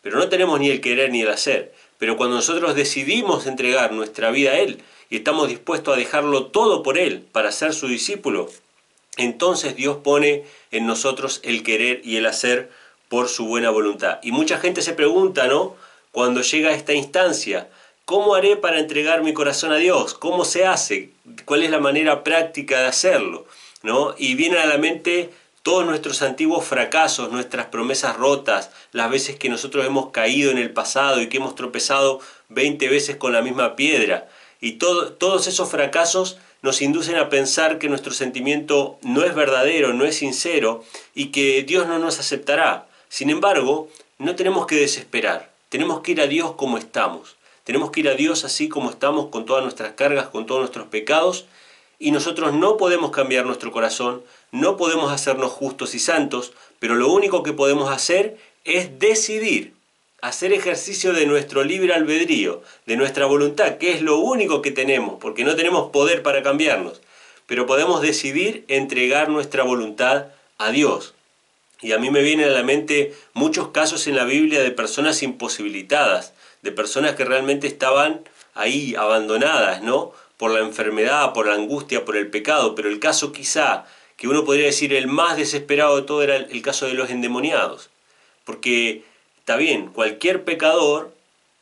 pero 0.06 0.20
no 0.20 0.30
tenemos 0.30 0.60
ni 0.60 0.70
el 0.70 0.82
querer 0.82 1.10
ni 1.10 1.24
el 1.24 1.32
hacer. 1.32 1.74
Pero 1.98 2.16
cuando 2.16 2.36
nosotros 2.36 2.76
decidimos 2.76 3.48
entregar 3.48 3.92
nuestra 3.92 4.30
vida 4.30 4.52
a 4.52 4.60
Él 4.60 4.84
y 5.10 5.16
estamos 5.16 5.50
dispuestos 5.50 5.96
a 5.96 5.98
dejarlo 5.98 6.46
todo 6.46 6.84
por 6.84 7.00
Él 7.00 7.26
para 7.32 7.52
ser 7.52 7.74
su 7.74 7.88
discípulo, 7.88 8.48
entonces 9.18 9.76
Dios 9.76 9.98
pone 10.04 10.44
en 10.70 10.86
nosotros 10.86 11.40
el 11.44 11.64
querer 11.64 12.02
y 12.04 12.18
el 12.18 12.28
hacer 12.28 12.70
por 13.10 13.30
su 13.30 13.48
buena 13.48 13.72
voluntad. 13.72 14.20
Y 14.22 14.32
mucha 14.32 14.60
gente 14.60 14.84
se 14.84 14.94
pregunta, 14.94 15.48
¿no? 15.48 15.76
Cuando 16.12 16.44
llega 16.44 16.70
a 16.70 16.76
esta 16.76 16.94
instancia, 16.94 17.68
¿cómo 18.06 18.36
haré 18.36 18.58
para 18.58 18.78
entregar 18.78 19.24
mi 19.24 19.34
corazón 19.34 19.72
a 19.72 19.78
Dios? 19.78 20.14
¿Cómo 20.14 20.46
se 20.46 20.68
hace? 20.68 21.10
¿Cuál 21.46 21.64
es 21.64 21.72
la 21.72 21.80
manera 21.80 22.24
práctica 22.24 22.82
de 22.82 22.86
hacerlo? 22.86 23.48
¿No? 23.82 24.14
Y 24.20 24.36
viene 24.36 24.60
a 24.60 24.68
la 24.68 24.78
mente 24.78 25.32
todos 25.66 25.84
nuestros 25.84 26.22
antiguos 26.22 26.64
fracasos, 26.64 27.32
nuestras 27.32 27.66
promesas 27.66 28.16
rotas, 28.18 28.70
las 28.92 29.10
veces 29.10 29.36
que 29.38 29.50
nosotros 29.50 29.84
hemos 29.84 30.12
caído 30.12 30.52
en 30.52 30.60
el 30.60 30.70
pasado 30.70 31.20
y 31.20 31.28
que 31.28 31.38
hemos 31.38 31.56
tropezado 31.56 32.20
20 32.50 32.88
veces 32.88 33.16
con 33.16 33.34
la 33.34 33.42
misma 33.42 33.76
piedra. 33.76 34.30
Y 34.62 34.74
todos 34.74 35.48
esos 35.48 35.68
fracasos 35.68 36.38
nos 36.62 36.84
inducen 36.84 37.16
a 37.16 37.30
pensar 37.30 37.80
que 37.80 37.90
nuestro 37.90 38.14
sentimiento 38.14 39.00
no 39.02 39.24
es 39.24 39.34
verdadero, 39.34 39.92
no 39.92 40.06
es 40.06 40.18
sincero 40.18 40.84
y 41.16 41.30
que 41.30 41.64
Dios 41.64 41.88
no 41.88 41.98
nos 41.98 42.20
aceptará. 42.20 42.86
Sin 43.10 43.32
embargo, 43.32 43.90
no 44.20 44.36
tenemos 44.36 44.68
que 44.68 44.76
desesperar, 44.76 45.50
tenemos 45.70 46.02
que 46.02 46.12
ir 46.12 46.22
a 46.22 46.28
Dios 46.28 46.52
como 46.52 46.78
estamos. 46.78 47.38
Tenemos 47.64 47.90
que 47.90 48.02
ir 48.02 48.10
a 48.10 48.14
Dios 48.14 48.46
así 48.46 48.70
como 48.70 48.92
estamos 48.92 49.30
con 49.32 49.48
todas 49.48 49.64
nuestras 49.64 49.94
cargas, 49.94 50.28
con 50.28 50.46
todos 50.46 50.62
nuestros 50.62 50.90
pecados 50.90 51.48
y 52.00 52.12
nosotros 52.12 52.54
no 52.54 52.78
podemos 52.78 53.12
cambiar 53.12 53.46
nuestro 53.46 53.72
corazón, 53.72 54.24
no 54.52 54.78
podemos 54.78 55.12
hacernos 55.12 55.52
justos 55.52 55.96
y 55.96 56.00
santos, 56.00 56.54
pero 56.80 56.96
lo 56.96 57.12
único 57.12 57.44
que 57.44 57.54
podemos 57.54 57.92
hacer 57.92 58.38
es 58.64 59.00
decidir, 59.00 59.74
hacer 60.22 60.54
ejercicio 60.54 61.14
de 61.14 61.26
nuestro 61.26 61.64
libre 61.64 61.94
albedrío, 61.94 62.62
de 62.86 62.98
nuestra 62.98 63.26
voluntad, 63.26 63.78
que 63.78 63.94
es 63.94 64.02
lo 64.02 64.18
único 64.20 64.62
que 64.62 64.72
tenemos, 64.72 65.20
porque 65.20 65.44
no 65.44 65.56
tenemos 65.56 65.92
poder 65.92 66.24
para 66.24 66.44
cambiarnos, 66.44 67.02
pero 67.46 67.66
podemos 67.66 68.02
decidir 68.02 68.66
entregar 68.68 69.30
nuestra 69.30 69.64
voluntad 69.64 70.28
a 70.58 70.72
Dios. 70.72 71.14
Y 71.82 71.92
a 71.92 72.00
mí 72.00 72.10
me 72.10 72.22
vienen 72.22 72.50
a 72.50 72.54
la 72.54 72.64
mente 72.64 73.14
muchos 73.34 73.68
casos 73.70 74.08
en 74.08 74.16
la 74.16 74.24
Biblia 74.24 74.64
de 74.64 74.72
personas 74.72 75.22
imposibilitadas, 75.22 76.34
de 76.62 76.72
personas 76.72 77.16
que 77.16 77.26
realmente 77.26 77.68
estaban 77.68 78.22
ahí 78.56 78.96
abandonadas, 78.96 79.84
¿no? 79.84 80.14
Por 80.38 80.52
la 80.52 80.60
enfermedad, 80.60 81.34
por 81.34 81.48
la 81.48 81.56
angustia, 81.56 82.06
por 82.06 82.18
el 82.18 82.28
pecado, 82.28 82.76
pero 82.76 82.90
el 82.90 83.00
caso 83.00 83.32
quizá 83.32 83.86
que 84.18 84.28
uno 84.28 84.46
podría 84.46 84.66
decir 84.66 84.94
el 84.94 85.08
más 85.08 85.38
desesperado 85.38 85.96
de 85.96 86.04
todo 86.04 86.24
era 86.24 86.36
el 86.36 86.62
caso 86.62 86.86
de 86.88 86.94
los 86.94 87.10
endemoniados, 87.10 87.90
porque 88.46 89.04
está 89.40 89.58
bien, 89.58 89.88
cualquier 89.88 90.44
pecador 90.44 91.14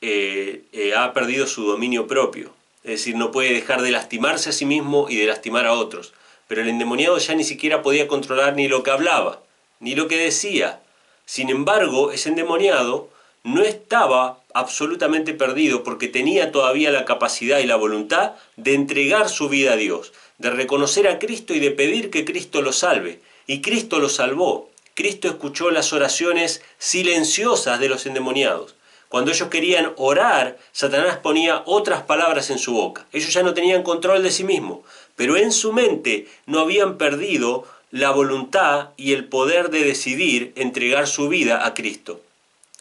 eh, 0.06 0.64
eh, 0.74 0.94
ha 0.96 1.14
perdido 1.14 1.48
su 1.48 1.66
dominio 1.66 2.08
propio. 2.08 2.54
Es 2.84 2.92
decir, 2.92 3.16
no 3.16 3.32
puede 3.32 3.54
dejar 3.54 3.82
de 3.82 3.92
lastimarse 3.92 4.50
a 4.50 4.52
sí 4.52 4.66
mismo 4.66 5.08
y 5.10 5.16
de 5.16 5.28
lastimar 5.28 5.66
a 5.66 5.72
otros. 5.72 6.14
Pero 6.50 6.62
el 6.62 6.68
endemoniado 6.68 7.18
ya 7.18 7.34
ni 7.36 7.46
siquiera 7.46 7.82
podía 7.82 8.10
controlar 8.10 8.58
ni 8.58 8.68
lo 8.68 8.84
que 8.84 8.92
hablaba, 8.92 9.40
ni 9.80 9.96
lo 9.96 10.10
que 10.10 10.18
decía. 10.18 10.82
Sin 11.26 11.50
embargo, 11.50 12.12
ese 12.12 12.28
endemoniado 12.28 13.10
no 13.44 13.62
estaba 13.62 14.40
absolutamente 14.54 15.34
perdido 15.34 15.84
porque 15.84 16.08
tenía 16.08 16.52
todavía 16.52 16.92
la 16.92 17.06
capacidad 17.06 17.60
y 17.60 17.66
la 17.66 17.76
voluntad 17.76 18.34
de 18.56 18.74
entregar 18.74 19.30
su 19.30 19.50
vida 19.50 19.74
a 19.74 19.78
Dios, 19.78 20.14
de 20.38 20.50
reconocer 20.50 21.08
a 21.08 21.20
Cristo 21.20 21.54
y 21.54 21.60
de 21.60 21.72
pedir 21.72 22.10
que 22.10 22.24
Cristo 22.24 22.62
lo 22.62 22.72
salve. 22.72 23.20
Y 23.46 23.62
Cristo 23.62 24.00
lo 24.00 24.08
salvó. 24.08 24.70
Cristo 24.94 25.28
escuchó 25.28 25.72
las 25.72 25.92
oraciones 25.92 26.62
silenciosas 26.78 27.80
de 27.80 27.90
los 27.90 28.06
endemoniados. 28.06 28.76
Cuando 29.10 29.32
ellos 29.32 29.50
querían 29.50 29.92
orar, 29.98 30.58
Satanás 30.72 31.18
ponía 31.18 31.64
otras 31.66 32.04
palabras 32.04 32.50
en 32.50 32.58
su 32.58 32.74
boca. 32.74 33.06
Ellos 33.12 33.34
ya 33.34 33.44
no 33.44 33.54
tenían 33.54 33.84
control 33.84 34.24
de 34.24 34.32
sí 34.32 34.44
mismos, 34.44 34.80
pero 35.16 35.36
en 35.36 35.52
su 35.52 35.74
mente 35.74 36.28
no 36.46 36.60
habían 36.60 36.98
perdido 36.98 37.68
la 37.92 38.12
voluntad 38.12 38.90
y 38.98 39.14
el 39.14 39.26
poder 39.26 39.70
de 39.70 39.84
decidir 39.84 40.54
entregar 40.56 41.08
su 41.08 41.28
vida 41.28 41.66
a 41.68 41.74
Cristo. 41.74 42.22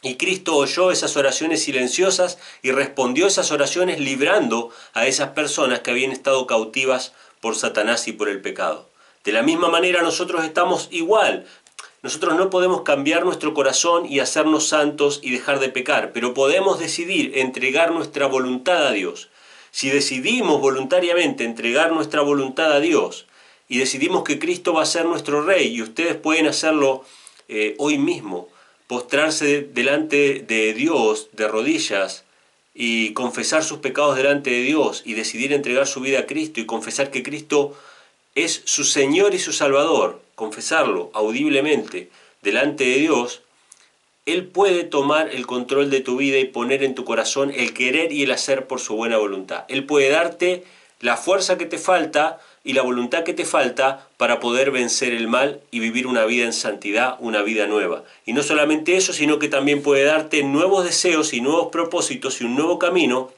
Y 0.05 0.17
Cristo 0.17 0.57
oyó 0.57 0.91
esas 0.91 1.17
oraciones 1.17 1.63
silenciosas 1.63 2.39
y 2.61 2.73
respondió 2.73 3.29
esas 3.29 3.53
oraciones 3.53 4.01
librando 4.01 4.71
a 4.95 5.07
esas 5.07 5.31
personas 5.31 5.81
que 5.81 5.93
habían 5.93 6.11
estado 6.11 6.45
cautivas 6.49 7.13
por 7.41 7.55
Satanás 7.55 8.09
y 8.09 8.13
por 8.13 8.29
el 8.29 8.41
pecado. 8.41 8.91
De 9.23 9.31
la 9.31 9.43
misma 9.43 9.69
manera 9.69 10.03
nosotros 10.03 10.45
estamos 10.45 10.89
igual. 10.91 11.47
Nosotros 12.03 12.35
no 12.35 12.51
podemos 12.51 12.83
cambiar 12.83 13.25
nuestro 13.25 13.55
corazón 13.55 14.05
y 14.07 14.19
hacernos 14.19 14.67
santos 14.67 15.21
y 15.23 15.31
dejar 15.31 15.61
de 15.61 15.69
pecar, 15.69 16.13
pero 16.13 16.35
podemos 16.35 16.81
decidir 16.81 17.39
entregar 17.39 17.93
nuestra 17.93 18.27
voluntad 18.27 18.89
a 18.89 18.91
Dios. 18.91 19.29
Si 19.71 19.89
decidimos 19.89 20.61
voluntariamente 20.61 21.45
entregar 21.45 21.93
nuestra 21.93 22.23
voluntad 22.23 22.73
a 22.73 22.81
Dios 22.81 23.27
y 23.69 23.79
decidimos 23.79 24.25
que 24.25 24.41
Cristo 24.41 24.75
va 24.75 24.83
a 24.83 24.87
ser 24.87 25.05
nuestro 25.05 25.43
Rey 25.43 25.69
y 25.69 25.81
ustedes 25.81 26.17
pueden 26.17 26.49
hacerlo 26.49 27.05
eh, 27.49 27.77
hoy 27.79 27.99
mismo, 27.99 28.49
postrarse 28.93 29.63
delante 29.63 30.45
de 30.47 30.75
Dios 30.75 31.31
de 31.33 31.49
rodillas 31.49 32.25
y 32.75 33.15
confesar 33.15 33.65
sus 33.65 33.79
pecados 33.79 34.19
delante 34.19 34.51
de 34.51 34.61
Dios 34.61 35.01
y 35.07 35.15
decidir 35.15 35.55
entregar 35.55 35.87
su 35.87 36.01
vida 36.01 36.19
a 36.19 36.27
Cristo 36.27 36.61
y 36.61 36.67
confesar 36.67 37.11
que 37.11 37.23
Cristo 37.23 37.75
es 38.35 38.61
su 38.67 38.85
Señor 38.85 39.35
y 39.35 39.39
su 39.39 39.55
Salvador, 39.55 40.21
confesarlo 40.35 41.11
audiblemente 41.15 42.11
delante 42.43 42.85
de 42.85 42.97
Dios, 42.97 43.41
Él 44.27 44.45
puede 44.45 44.85
tomar 44.85 45.31
el 45.31 45.47
control 45.47 45.89
de 45.89 46.01
tu 46.01 46.19
vida 46.19 46.37
y 46.37 46.45
poner 46.45 46.85
en 46.85 46.95
tu 46.95 47.07
corazón 47.07 47.51
el 47.51 47.73
querer 47.73 48.13
y 48.13 48.25
el 48.25 48.31
hacer 48.31 48.67
por 48.67 48.79
su 48.79 48.95
buena 48.95 49.17
voluntad. 49.17 49.65
Él 49.69 49.87
puede 49.87 50.11
darte 50.11 50.65
la 51.01 51.17
fuerza 51.17 51.57
que 51.57 51.65
te 51.65 51.79
falta 51.79 52.41
y 52.65 52.75
la 52.75 52.83
voluntad 52.83 53.25
que 53.25 53.35
te 53.35 53.45
falta 53.45 54.09
para 54.17 54.41
poder 54.41 54.71
vencer 54.71 55.13
el 55.13 55.29
mal 55.29 55.61
y 55.71 55.81
vivir 55.81 56.07
una 56.07 56.25
vida 56.25 56.45
en 56.45 56.53
santidad, 56.53 57.17
una 57.21 57.43
vida 57.43 57.67
nueva. 57.67 58.05
Y 58.25 58.33
no 58.33 58.43
solamente 58.43 58.97
eso, 58.97 59.13
sino 59.13 59.39
que 59.39 59.49
también 59.49 59.83
puede 59.83 60.05
darte 60.05 60.43
nuevos 60.43 60.85
deseos 60.85 61.33
y 61.33 61.41
nuevos 61.41 61.69
propósitos 61.69 62.41
y 62.41 62.45
un 62.45 62.55
nuevo 62.55 62.79
camino 62.79 63.31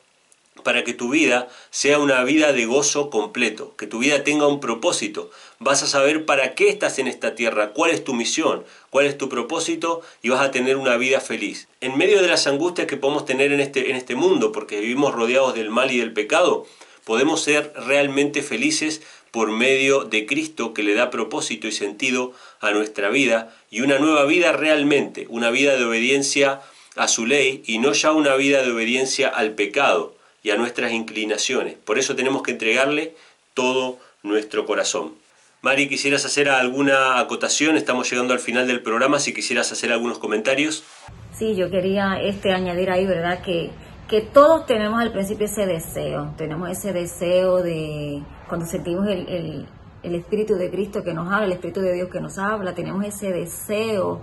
para 0.62 0.82
que 0.82 0.94
tu 0.94 1.10
vida 1.10 1.48
sea 1.70 1.98
una 1.98 2.24
vida 2.24 2.52
de 2.52 2.64
gozo 2.64 3.10
completo, 3.10 3.74
que 3.76 3.87
tu 3.87 3.98
vida 3.98 4.24
tenga 4.24 4.46
un 4.46 4.60
propósito. 4.60 5.30
Vas 5.58 5.82
a 5.82 5.87
saber 5.87 6.24
para 6.24 6.54
qué 6.54 6.68
estás 6.68 6.98
en 6.98 7.06
esta 7.06 7.34
tierra, 7.34 7.72
cuál 7.72 7.90
es 7.90 8.02
tu 8.02 8.14
misión, 8.14 8.64
cuál 8.90 9.06
es 9.06 9.18
tu 9.18 9.28
propósito 9.28 10.00
y 10.22 10.30
vas 10.30 10.40
a 10.40 10.50
tener 10.50 10.76
una 10.76 10.96
vida 10.96 11.20
feliz. 11.20 11.68
En 11.80 11.96
medio 11.98 12.22
de 12.22 12.28
las 12.28 12.46
angustias 12.46 12.87
que 12.87 12.96
podemos 12.96 13.24
tener 13.24 13.52
en 13.52 13.60
este, 13.60 13.90
en 13.90 13.96
este 13.96 14.14
mundo, 14.14 14.52
porque 14.52 14.80
vivimos 14.80 15.14
rodeados 15.14 15.54
del 15.54 15.70
mal 15.70 15.90
y 15.90 15.98
del 15.98 16.12
pecado, 16.12 16.66
podemos 17.05 17.43
ser 17.43 17.73
realmente 17.87 18.43
felices 18.43 19.03
por 19.31 19.51
medio 19.51 20.05
de 20.05 20.27
Cristo 20.27 20.75
que 20.75 20.83
le 20.83 20.95
da 20.95 21.11
propósito 21.11 21.67
y 21.67 21.73
sentido 21.73 22.33
a 22.61 22.71
nuestra 22.71 23.09
vida 23.09 23.55
y 23.71 23.81
una 23.81 23.99
nueva 23.99 24.25
vida 24.27 24.53
realmente, 24.53 25.27
una 25.29 25.51
vida 25.51 25.77
de 25.77 25.85
obediencia 25.85 26.61
a 26.97 27.09
su 27.09 27.27
ley 27.27 27.62
y 27.67 27.79
no 27.79 27.93
ya 27.93 28.12
una 28.12 28.37
vida 28.37 28.62
de 28.62 28.71
obediencia 28.71 29.29
al 29.29 29.53
pecado 29.53 30.14
y 30.43 30.51
a 30.51 30.57
nuestras 30.57 30.93
inclinaciones. 30.93 31.75
Por 31.75 31.99
eso 31.99 32.14
tenemos 32.14 32.43
que 32.43 32.53
entregarle 32.53 33.14
todo 33.55 33.99
nuestro 34.23 34.67
corazón. 34.67 35.14
Mari, 35.62 35.88
¿quisieras 35.88 36.25
hacer 36.27 36.49
alguna 36.51 37.19
acotación? 37.19 37.77
Estamos 37.77 38.11
llegando 38.11 38.35
al 38.35 38.38
final 38.38 38.67
del 38.67 38.83
programa, 38.83 39.19
si 39.19 39.33
quisieras 39.33 39.73
hacer 39.73 39.93
algunos 39.93 40.19
comentarios. 40.19 40.85
Sí, 41.33 41.57
yo 41.57 41.71
quería 41.71 42.21
este, 42.23 42.53
añadir 42.53 42.90
ahí, 42.90 43.07
¿verdad? 43.07 43.43
Que 43.43 43.71
que 44.09 44.21
todos 44.21 44.67
tenemos 44.67 45.01
al 45.01 45.12
principio 45.12 45.47
ese 45.47 45.67
deseo, 45.67 46.33
tenemos 46.37 46.69
ese 46.69 46.93
deseo 46.93 47.62
de 47.62 48.23
cuando 48.49 48.67
sentimos 48.67 49.07
el, 49.09 49.67
el, 50.03 50.14
Espíritu 50.14 50.55
de 50.57 50.71
Cristo 50.71 51.03
que 51.03 51.14
nos 51.14 51.33
habla, 51.33 51.47
el 51.47 51.53
Espíritu 51.53 51.81
de 51.81 51.95
Dios 51.95 52.11
que 52.11 52.21
nos 52.21 52.38
habla, 52.38 52.75
tenemos 52.75 53.03
ese 53.05 53.33
deseo, 53.33 54.21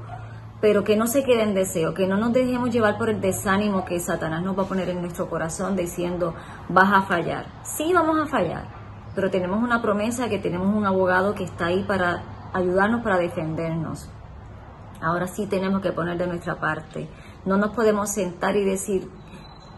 pero 0.61 0.83
que 0.83 0.95
no 0.95 1.07
se 1.07 1.23
quede 1.23 1.41
en 1.41 1.55
deseo, 1.55 1.95
que 1.95 2.05
no 2.05 2.17
nos 2.17 2.33
dejemos 2.33 2.69
llevar 2.69 2.99
por 2.99 3.09
el 3.09 3.19
desánimo 3.19 3.83
que 3.83 3.99
Satanás 3.99 4.43
nos 4.43 4.57
va 4.57 4.63
a 4.63 4.67
poner 4.67 4.89
en 4.89 5.01
nuestro 5.01 5.27
corazón 5.27 5.75
diciendo 5.75 6.35
vas 6.69 6.93
a 6.93 7.01
fallar. 7.01 7.47
Sí, 7.63 7.91
vamos 7.93 8.19
a 8.19 8.27
fallar, 8.27 8.65
pero 9.15 9.31
tenemos 9.31 9.63
una 9.63 9.81
promesa 9.81 10.29
que 10.29 10.37
tenemos 10.37 10.67
un 10.67 10.85
abogado 10.85 11.33
que 11.33 11.43
está 11.43 11.65
ahí 11.65 11.83
para 11.83 12.21
ayudarnos, 12.53 13.01
para 13.01 13.17
defendernos. 13.17 14.07
Ahora 15.01 15.25
sí 15.25 15.47
tenemos 15.47 15.81
que 15.81 15.91
poner 15.91 16.19
de 16.19 16.27
nuestra 16.27 16.59
parte. 16.59 17.09
No 17.43 17.57
nos 17.57 17.71
podemos 17.71 18.11
sentar 18.11 18.55
y 18.55 18.63
decir, 18.63 19.09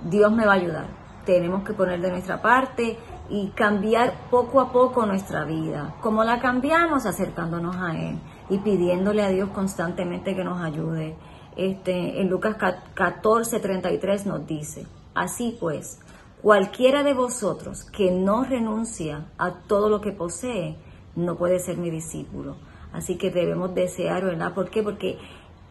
Dios 0.03 0.31
me 0.33 0.45
va 0.45 0.53
a 0.53 0.55
ayudar. 0.55 0.87
Tenemos 1.25 1.63
que 1.63 1.73
poner 1.73 2.01
de 2.01 2.11
nuestra 2.11 2.41
parte 2.41 2.97
y 3.29 3.47
cambiar 3.49 4.29
poco 4.29 4.59
a 4.59 4.71
poco 4.71 5.05
nuestra 5.05 5.45
vida. 5.45 5.95
¿Cómo 6.01 6.23
la 6.23 6.39
cambiamos? 6.39 7.05
Acercándonos 7.05 7.77
a 7.77 7.97
Él 7.97 8.19
y 8.49 8.57
pidiéndole 8.57 9.23
a 9.23 9.29
Dios 9.29 9.49
constantemente 9.49 10.35
que 10.35 10.43
nos 10.43 10.61
ayude. 10.61 11.15
Este, 11.55 12.19
en 12.19 12.29
Lucas 12.29 12.57
14, 12.93 13.59
33 13.59 14.25
nos 14.25 14.45
dice, 14.45 14.85
así 15.13 15.55
pues, 15.59 15.99
cualquiera 16.41 17.03
de 17.03 17.13
vosotros 17.13 17.85
que 17.85 18.11
no 18.11 18.43
renuncia 18.43 19.27
a 19.37 19.51
todo 19.51 19.87
lo 19.87 20.01
que 20.01 20.11
posee, 20.11 20.75
no 21.15 21.35
puede 21.37 21.59
ser 21.59 21.77
mi 21.77 21.89
discípulo. 21.89 22.57
Así 22.91 23.17
que 23.17 23.31
debemos 23.31 23.73
desear, 23.73 24.25
¿verdad? 24.25 24.53
¿Por 24.53 24.69
qué? 24.69 24.83
Porque 24.83 25.17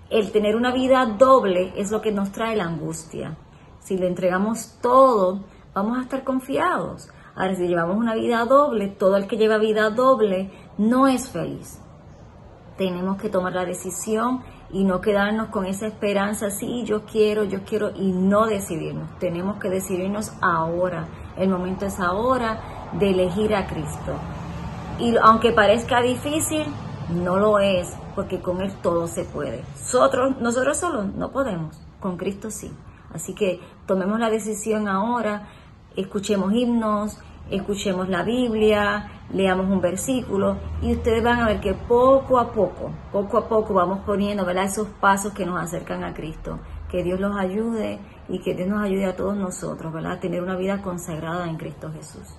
el 0.08 0.32
tener 0.32 0.56
una 0.56 0.72
vida 0.72 1.04
doble 1.04 1.72
es 1.76 1.90
lo 1.90 2.00
que 2.00 2.12
nos 2.12 2.32
trae 2.32 2.56
la 2.56 2.64
angustia 2.64 3.36
si 3.82 3.96
le 3.96 4.06
entregamos 4.06 4.78
todo, 4.80 5.40
vamos 5.74 5.98
a 5.98 6.02
estar 6.02 6.24
confiados. 6.24 7.08
Ahora, 7.34 7.54
si 7.54 7.66
llevamos 7.66 7.96
una 7.96 8.14
vida 8.14 8.44
doble, 8.44 8.88
todo 8.88 9.16
el 9.16 9.26
que 9.26 9.36
lleva 9.36 9.58
vida 9.58 9.90
doble 9.90 10.50
no 10.78 11.08
es 11.08 11.30
feliz. 11.30 11.80
Tenemos 12.76 13.16
que 13.20 13.28
tomar 13.28 13.54
la 13.54 13.64
decisión 13.64 14.42
y 14.70 14.84
no 14.84 15.00
quedarnos 15.00 15.48
con 15.48 15.66
esa 15.66 15.86
esperanza, 15.86 16.50
sí, 16.50 16.84
yo 16.84 17.04
quiero, 17.04 17.44
yo 17.44 17.60
quiero, 17.64 17.90
y 17.94 18.12
no 18.12 18.46
decidirnos. 18.46 19.18
Tenemos 19.18 19.58
que 19.58 19.68
decidirnos 19.68 20.32
ahora. 20.40 21.08
El 21.36 21.48
momento 21.48 21.86
es 21.86 22.00
ahora 22.00 22.90
de 22.98 23.10
elegir 23.10 23.54
a 23.54 23.66
Cristo. 23.66 24.14
Y 24.98 25.14
aunque 25.22 25.52
parezca 25.52 26.00
difícil, 26.00 26.64
no 27.10 27.38
lo 27.38 27.58
es, 27.58 27.94
porque 28.14 28.40
con 28.40 28.62
Él 28.62 28.72
todo 28.82 29.06
se 29.06 29.24
puede. 29.24 29.62
Nosotros, 29.78 30.36
nosotros 30.40 30.78
solos 30.78 31.06
no 31.14 31.30
podemos, 31.30 31.78
con 32.00 32.16
Cristo 32.16 32.50
sí. 32.50 32.72
Así 33.14 33.34
que 33.34 33.60
tomemos 33.86 34.18
la 34.18 34.30
decisión 34.30 34.88
ahora, 34.88 35.48
escuchemos 35.96 36.52
himnos, 36.52 37.18
escuchemos 37.50 38.08
la 38.08 38.22
Biblia, 38.22 39.24
leamos 39.32 39.70
un 39.70 39.80
versículo 39.80 40.58
y 40.82 40.92
ustedes 40.92 41.22
van 41.22 41.40
a 41.40 41.46
ver 41.46 41.60
que 41.60 41.74
poco 41.74 42.38
a 42.38 42.52
poco, 42.52 42.92
poco 43.10 43.38
a 43.38 43.48
poco 43.48 43.74
vamos 43.74 44.00
poniendo 44.04 44.44
¿verdad? 44.44 44.64
esos 44.64 44.88
pasos 45.00 45.32
que 45.32 45.46
nos 45.46 45.62
acercan 45.62 46.04
a 46.04 46.14
Cristo. 46.14 46.60
Que 46.90 47.02
Dios 47.02 47.18
los 47.18 47.34
ayude 47.36 47.98
y 48.28 48.40
que 48.40 48.54
Dios 48.54 48.68
nos 48.68 48.82
ayude 48.82 49.06
a 49.06 49.16
todos 49.16 49.34
nosotros 49.34 49.92
¿verdad? 49.92 50.12
a 50.12 50.20
tener 50.20 50.42
una 50.42 50.56
vida 50.56 50.82
consagrada 50.82 51.48
en 51.48 51.56
Cristo 51.56 51.90
Jesús. 51.90 52.36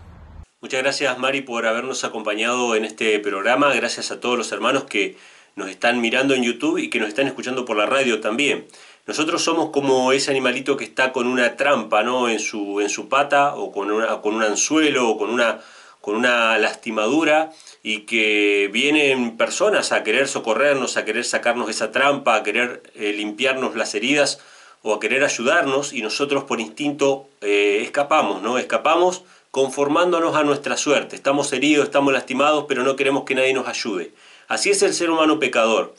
Muchas 0.62 0.82
gracias 0.82 1.18
Mari 1.18 1.42
por 1.42 1.66
habernos 1.66 2.04
acompañado 2.04 2.76
en 2.76 2.86
este 2.86 3.20
programa. 3.20 3.74
Gracias 3.74 4.12
a 4.12 4.20
todos 4.20 4.38
los 4.38 4.52
hermanos 4.52 4.84
que 4.84 5.18
nos 5.56 5.70
están 5.70 6.02
mirando 6.02 6.34
en 6.34 6.44
YouTube 6.44 6.78
y 6.78 6.90
que 6.90 7.00
nos 7.00 7.10
están 7.10 7.28
escuchando 7.28 7.66
por 7.66 7.78
la 7.78 7.86
radio 7.86 8.22
también. 8.22 8.66
Nosotros 9.06 9.44
somos 9.44 9.70
como 9.72 10.14
ese 10.14 10.32
animalito 10.32 10.78
que 10.78 10.86
está 10.86 11.12
con 11.12 11.28
una 11.28 11.58
trampa 11.58 12.04
¿no? 12.04 12.30
en, 12.30 12.40
su, 12.40 12.80
en 12.80 12.90
su 12.90 13.10
pata 13.10 13.56
o 13.56 13.72
con, 13.72 13.92
una, 13.92 14.22
con 14.22 14.36
un 14.36 14.44
anzuelo 14.44 15.10
o 15.10 15.18
con 15.18 15.30
una, 15.30 15.60
con 16.00 16.16
una 16.16 16.58
lastimadura 16.58 17.52
y 17.82 18.02
que 18.02 18.70
vienen 18.72 19.36
personas 19.36 19.92
a 19.92 20.04
querer 20.04 20.30
socorrernos, 20.30 20.96
a 20.96 21.04
querer 21.04 21.26
sacarnos 21.26 21.70
esa 21.70 21.92
trampa, 21.92 22.36
a 22.36 22.44
querer 22.44 22.82
eh, 22.96 23.12
limpiarnos 23.12 23.76
las 23.76 23.94
heridas 23.94 24.40
o 24.84 24.94
a 24.94 25.00
querer 25.02 25.26
ayudarnos 25.26 25.92
y 25.92 26.02
nosotros 26.02 26.46
por 26.46 26.62
instinto 26.62 27.28
eh, 27.42 27.82
escapamos, 27.84 28.42
¿no? 28.42 28.58
Escapamos 28.58 29.24
conformándonos 29.52 30.36
a 30.36 30.44
nuestra 30.44 30.78
suerte. 30.78 31.16
Estamos 31.16 31.52
heridos, 31.54 31.86
estamos 31.86 32.12
lastimados, 32.14 32.66
pero 32.68 32.84
no 32.84 32.96
queremos 32.96 33.24
que 33.24 33.36
nadie 33.36 33.54
nos 33.54 33.68
ayude. 33.68 34.12
Así 34.48 34.70
es 34.70 34.82
el 34.82 34.94
ser 34.94 35.10
humano 35.10 35.40
pecador. 35.40 35.94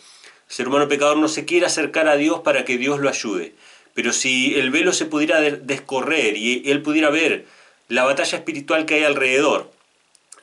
Ser 0.49 0.69
humano 0.69 0.89
pecador 0.89 1.17
no 1.17 1.29
se 1.29 1.45
quiere 1.45 1.67
acercar 1.67 2.09
a 2.09 2.17
Dios 2.17 2.41
para 2.41 2.65
que 2.65 2.79
Dios 2.79 3.01
lo 3.01 3.09
ayude. 3.09 3.55
Pero 3.95 4.13
si 4.13 4.55
el 4.57 4.71
velo 4.71 4.93
se 4.93 5.07
pudiera 5.07 5.41
descorrer 5.41 6.37
y 6.37 6.63
él 6.71 6.83
pudiera 6.83 7.11
ver 7.11 7.47
la 7.89 8.05
batalla 8.05 8.39
espiritual 8.39 8.87
que 8.87 8.95
hay 8.95 9.05
alrededor, 9.05 9.71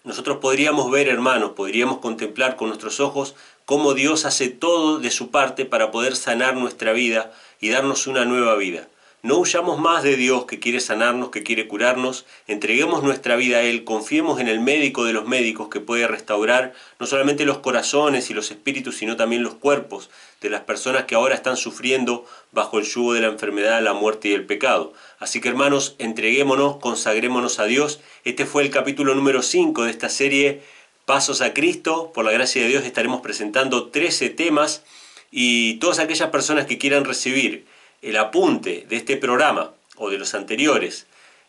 nosotros 0.04 0.38
podríamos 0.38 0.90
ver, 0.90 1.08
hermanos, 1.08 1.52
podríamos 1.52 2.00
contemplar 2.00 2.56
con 2.56 2.70
nuestros 2.70 3.00
ojos 3.00 3.36
cómo 3.66 3.94
Dios 3.94 4.26
hace 4.26 4.50
todo 4.50 5.00
de 5.00 5.12
su 5.12 5.30
parte 5.30 5.66
para 5.66 5.92
poder 5.92 6.16
sanar 6.16 6.56
nuestra 6.56 6.92
vida 6.92 7.32
y 7.60 7.70
darnos 7.70 8.08
una 8.08 8.26
nueva 8.26 8.56
vida. 8.56 8.88
No 9.24 9.38
huyamos 9.38 9.80
más 9.80 10.02
de 10.02 10.16
Dios 10.16 10.46
que 10.46 10.60
quiere 10.60 10.80
sanarnos, 10.80 11.30
que 11.30 11.44
quiere 11.44 11.68
curarnos, 11.68 12.26
entreguemos 12.48 13.04
nuestra 13.04 13.36
vida 13.36 13.58
a 13.58 13.62
Él, 13.62 13.84
confiemos 13.84 14.40
en 14.40 14.48
el 14.48 14.60
médico 14.60 15.06
de 15.06 15.14
los 15.14 15.28
médicos 15.28 15.70
que 15.70 15.80
puede 15.80 16.08
restaurar 16.08 16.74
no 17.00 17.06
solamente 17.06 17.46
los 17.46 17.60
corazones 17.60 18.32
y 18.32 18.34
los 18.34 18.50
espíritus, 18.50 18.98
sino 18.98 19.18
también 19.18 19.44
los 19.44 19.54
cuerpos 19.54 20.10
de 20.42 20.50
las 20.50 20.62
personas 20.62 21.06
que 21.06 21.14
ahora 21.14 21.36
están 21.36 21.56
sufriendo 21.56 22.26
bajo 22.52 22.80
el 22.80 22.86
yugo 22.86 23.14
de 23.14 23.22
la 23.22 23.28
enfermedad, 23.28 23.80
la 23.84 23.94
muerte 23.94 24.30
y 24.30 24.34
el 24.34 24.48
pecado. 24.48 24.92
Así 25.20 25.40
que 25.40 25.50
hermanos, 25.50 25.96
entreguémonos, 26.00 26.78
consagrémonos 26.78 27.60
a 27.60 27.66
Dios. 27.66 28.00
Este 28.24 28.48
fue 28.48 28.64
el 28.64 28.72
capítulo 28.72 29.14
número 29.14 29.44
5 29.44 29.84
de 29.84 29.92
esta 29.92 30.10
serie 30.10 30.64
Pasos 31.06 31.42
a 31.42 31.54
Cristo. 31.54 32.12
Por 32.12 32.26
la 32.26 32.32
gracia 32.32 32.64
de 32.64 32.70
Dios 32.70 32.86
estaremos 32.86 33.22
presentando 33.22 33.90
13 33.90 34.32
temas 34.32 34.84
y 35.30 35.76
todas 35.76 36.00
aquellas 36.00 36.30
personas 36.30 36.66
que 36.66 36.80
quieran 36.80 37.06
recibir 37.06 37.70
el 38.02 38.18
apunte 38.18 38.86
de 38.90 38.96
este 38.96 39.18
programa 39.18 39.72
o 39.98 40.10
de 40.10 40.18
los 40.18 40.34
anteriores, 40.34 41.06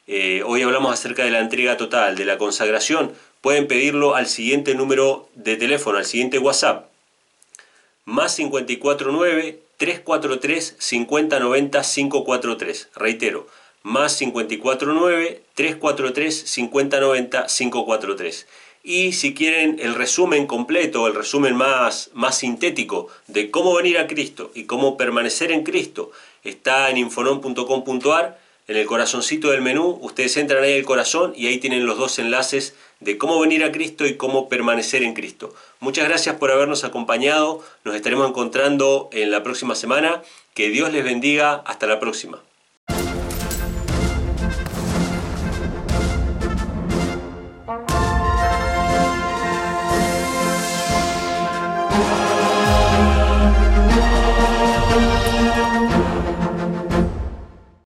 eh, 0.06 0.42
hoy 0.44 0.62
hablamos 0.62 0.92
acerca 0.92 1.24
de 1.24 1.30
la 1.30 1.40
entrega 1.40 1.76
total, 1.76 2.16
de 2.16 2.24
la 2.24 2.38
consagración, 2.38 3.12
pueden 3.40 3.66
pedirlo 3.66 4.14
al 4.14 4.26
siguiente 4.26 4.74
número 4.74 5.28
de 5.34 5.56
teléfono, 5.56 5.98
al 5.98 6.04
siguiente 6.04 6.38
WhatsApp, 6.38 6.86
más 8.04 8.36
549 8.36 9.60
343 9.76 10.76
5090 10.78 11.82
543. 11.82 12.88
Reitero, 12.94 13.46
más 13.82 14.16
549 14.16 15.42
343 15.54 16.34
5090 16.48 17.46
543. 17.46 18.46
Y 18.84 19.12
si 19.12 19.34
quieren 19.34 19.78
el 19.80 19.94
resumen 19.94 20.46
completo, 20.46 21.06
el 21.06 21.14
resumen 21.14 21.54
más, 21.54 22.10
más 22.14 22.38
sintético 22.38 23.08
de 23.28 23.50
cómo 23.50 23.74
venir 23.74 23.98
a 23.98 24.08
Cristo 24.08 24.50
y 24.54 24.64
cómo 24.64 24.96
permanecer 24.96 25.52
en 25.52 25.62
Cristo, 25.62 26.10
está 26.44 26.90
en 26.90 26.98
infonon.com.ar, 26.98 28.38
en 28.68 28.76
el 28.76 28.86
corazoncito 28.86 29.50
del 29.50 29.60
menú, 29.60 29.98
ustedes 30.00 30.36
entran 30.36 30.62
ahí 30.62 30.78
al 30.78 30.84
corazón 30.84 31.32
y 31.36 31.48
ahí 31.48 31.58
tienen 31.58 31.84
los 31.84 31.98
dos 31.98 32.18
enlaces 32.18 32.74
de 33.00 33.18
cómo 33.18 33.40
venir 33.40 33.64
a 33.64 33.72
Cristo 33.72 34.06
y 34.06 34.16
cómo 34.16 34.48
permanecer 34.48 35.02
en 35.02 35.14
Cristo. 35.14 35.52
Muchas 35.80 36.08
gracias 36.08 36.36
por 36.36 36.52
habernos 36.52 36.84
acompañado, 36.84 37.64
nos 37.84 37.96
estaremos 37.96 38.28
encontrando 38.28 39.10
en 39.12 39.30
la 39.30 39.42
próxima 39.42 39.74
semana, 39.74 40.22
que 40.54 40.68
Dios 40.70 40.92
les 40.92 41.04
bendiga, 41.04 41.62
hasta 41.66 41.86
la 41.86 41.98
próxima. 41.98 42.40